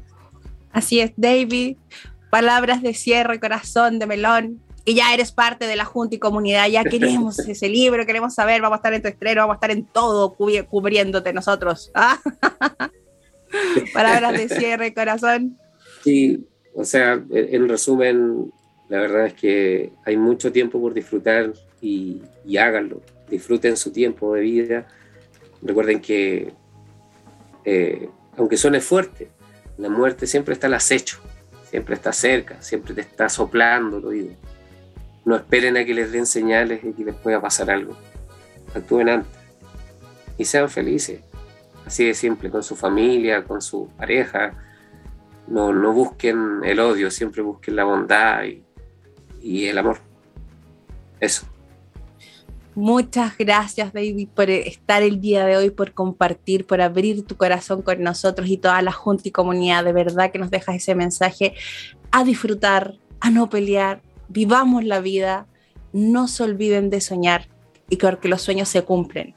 [0.71, 1.77] Así es, David.
[2.29, 4.61] Palabras de cierre, corazón de melón.
[4.83, 8.61] Y ya eres parte de la Junta y Comunidad, ya queremos ese libro, queremos saber,
[8.61, 11.91] vamos a estar en tu estreno, vamos a estar en todo cubriéndote nosotros.
[11.93, 12.17] ¿ah?
[13.93, 15.57] Palabras de cierre, corazón.
[16.03, 18.51] Sí, o sea, en resumen,
[18.91, 22.21] la verdad es que hay mucho tiempo por disfrutar y,
[22.59, 23.01] háganlo.
[23.29, 24.85] Disfruten su tiempo de vida.
[25.61, 26.51] Recuerden que,
[27.63, 29.29] eh, aunque suene fuerte,
[29.77, 31.21] la muerte siempre está al acecho,
[31.69, 34.33] siempre está cerca, siempre te está soplando el oído.
[35.23, 37.95] No esperen a que les den señales de que les pueda pasar algo.
[38.75, 39.39] Actúen antes
[40.37, 41.21] y sean felices.
[41.85, 44.51] Así de simple, con su familia, con su pareja.
[45.47, 48.65] No, no busquen el odio, siempre busquen la bondad y,
[49.41, 49.99] y el amor.
[51.19, 51.45] Eso.
[52.73, 57.81] Muchas gracias, David, por estar el día de hoy, por compartir, por abrir tu corazón
[57.81, 59.83] con nosotros y toda la Junta y comunidad.
[59.83, 61.53] De verdad que nos dejas ese mensaje
[62.11, 64.01] a disfrutar, a no pelear.
[64.29, 65.47] Vivamos la vida,
[65.91, 67.49] no se olviden de soñar
[67.89, 69.35] y que los sueños se cumplen.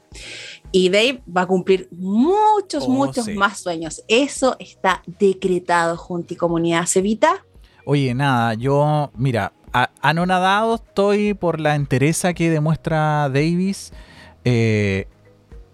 [0.71, 4.01] Y Dave va a cumplir muchos, oh, muchos más sueños.
[4.07, 6.85] Eso está decretado, Junta y comunidad.
[6.85, 7.45] ¿Sevita?
[7.85, 9.51] Oye, nada, yo, mira,
[10.01, 13.91] anonadado estoy por la entereza que demuestra Davis
[14.45, 15.07] eh,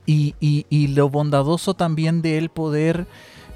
[0.06, 3.06] y, lo bondadoso también de él poder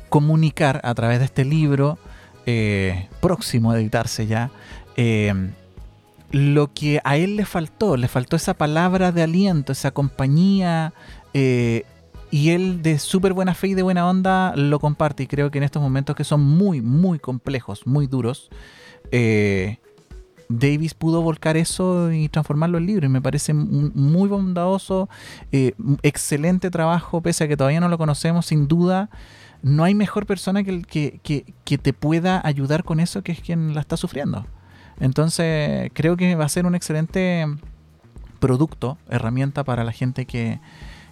[0.10, 1.98] comunicar a través de este libro
[2.46, 4.52] eh, próximo a editarse ya
[4.96, 5.34] eh,
[6.32, 10.93] lo que a él le faltó, le faltó esa palabra de aliento, esa compañía
[11.34, 15.24] y él de súper buena fe y de buena onda lo comparte.
[15.24, 18.50] Y creo que en estos momentos que son muy, muy complejos, muy duros,
[20.50, 23.06] Davis pudo volcar eso y transformarlo en libro.
[23.06, 25.10] Y me parece muy bondadoso,
[25.52, 25.74] eh,
[26.04, 29.10] excelente trabajo, pese a que todavía no lo conocemos, sin duda.
[29.62, 31.20] No hay mejor persona que, que,
[31.64, 34.46] que, te pueda ayudar con eso que es quien la está sufriendo.
[35.00, 37.46] Entonces, creo que va a ser un excelente
[38.39, 40.60] producto, herramienta para la gente que,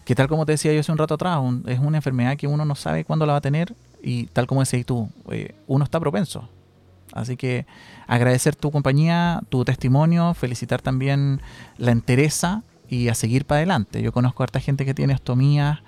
[0.06, 2.66] que tal como te decía yo hace un rato atrás, es una enfermedad que uno
[2.66, 3.74] no sabe cuándo la va a tener
[4.04, 6.48] y tal como decías tú, eh, uno está propenso.
[7.14, 7.66] Así que
[8.08, 11.42] agradecer tu compañía, tu testimonio, felicitar también
[11.78, 14.02] la entereza y a seguir para adelante.
[14.02, 15.80] Yo conozco a harta gente que tiene ostomías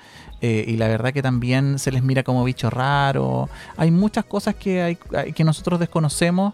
[0.42, 3.50] eh, y la verdad que también se les mira como bicho raro.
[3.78, 4.96] Hay muchas cosas que, hay,
[5.34, 6.54] que nosotros desconocemos,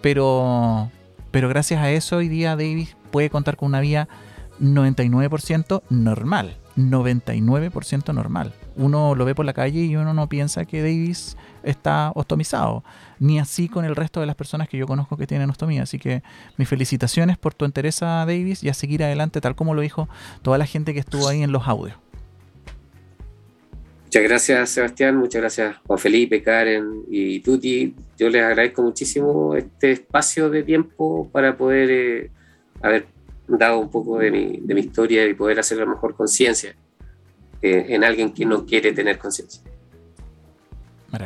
[0.00, 0.90] pero,
[1.30, 4.08] pero gracias a eso hoy día Davis puede contar con una vía
[4.60, 6.56] 99% normal.
[6.76, 8.54] 99% normal.
[8.76, 12.84] Uno lo ve por la calle y uno no piensa que Davis está ostomizado,
[13.20, 15.84] ni así con el resto de las personas que yo conozco que tienen ostomía.
[15.84, 16.22] Así que
[16.56, 20.08] mis felicitaciones por tu interés a Davis y a seguir adelante, tal como lo dijo
[20.42, 21.96] toda la gente que estuvo ahí en los audios.
[24.06, 25.16] Muchas gracias, Sebastián.
[25.16, 27.94] Muchas gracias, Juan Felipe, Karen y Tuti.
[28.18, 32.30] Yo les agradezco muchísimo este espacio de tiempo para poder eh,
[32.82, 33.06] haber
[33.46, 36.74] dado un poco de mi, de mi historia y poder hacer la mejor conciencia
[37.62, 39.62] eh, en alguien que no quiere tener conciencia.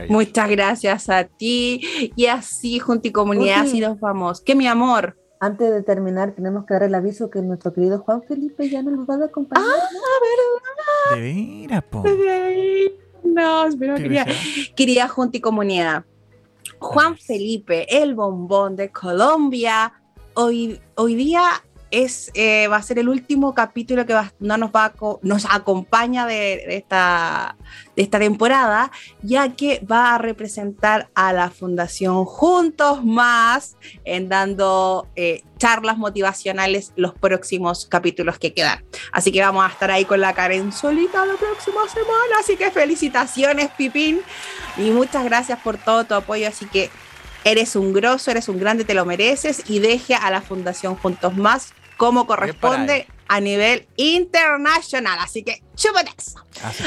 [0.08, 4.40] Muchas gracias a ti y así junto y comunidad así nos vamos.
[4.40, 5.16] Que mi amor.
[5.40, 8.92] Antes de terminar, tenemos que dar el aviso que nuestro querido Juan Felipe ya no
[8.92, 9.66] nos va a acompañar.
[9.68, 11.20] Ah, verdad.
[11.20, 12.02] De veras, po.
[13.24, 14.26] No, pero quería,
[14.74, 16.04] quería junto y comunidad.
[16.78, 19.92] Juan Felipe, el bombón de Colombia,
[20.34, 21.42] hoy, hoy día
[21.94, 24.92] es, eh, va a ser el último capítulo que no nos, va
[25.22, 27.56] nos acompaña de, esta,
[27.94, 28.90] de esta temporada,
[29.22, 36.92] ya que va a representar a la Fundación Juntos Más en dando eh, charlas motivacionales
[36.96, 38.84] los próximos capítulos que quedan.
[39.12, 42.40] Así que vamos a estar ahí con la Karen solita la próxima semana.
[42.40, 44.20] Así que felicitaciones, Pipín.
[44.76, 46.48] Y muchas gracias por todo tu apoyo.
[46.48, 46.90] Así que
[47.44, 51.36] eres un grosso, eres un grande, te lo mereces y deje a la Fundación Juntos
[51.36, 55.18] Más como corresponde a nivel internacional.
[55.20, 56.38] Así que chúpate eso.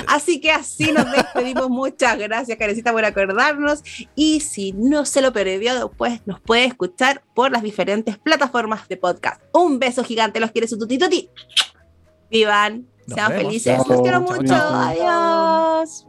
[0.08, 1.70] Así, que así nos despedimos.
[1.70, 3.84] Muchas gracias, Carecita, por acordarnos.
[4.16, 8.98] Y si no se lo perdió, pues nos puede escuchar por las diferentes plataformas de
[8.98, 9.42] podcast.
[9.54, 11.30] Un beso gigante, los quiere su tuti tuti.
[12.30, 14.54] Vivan, sean felices, los quiero mucho.
[14.54, 16.08] Adiós.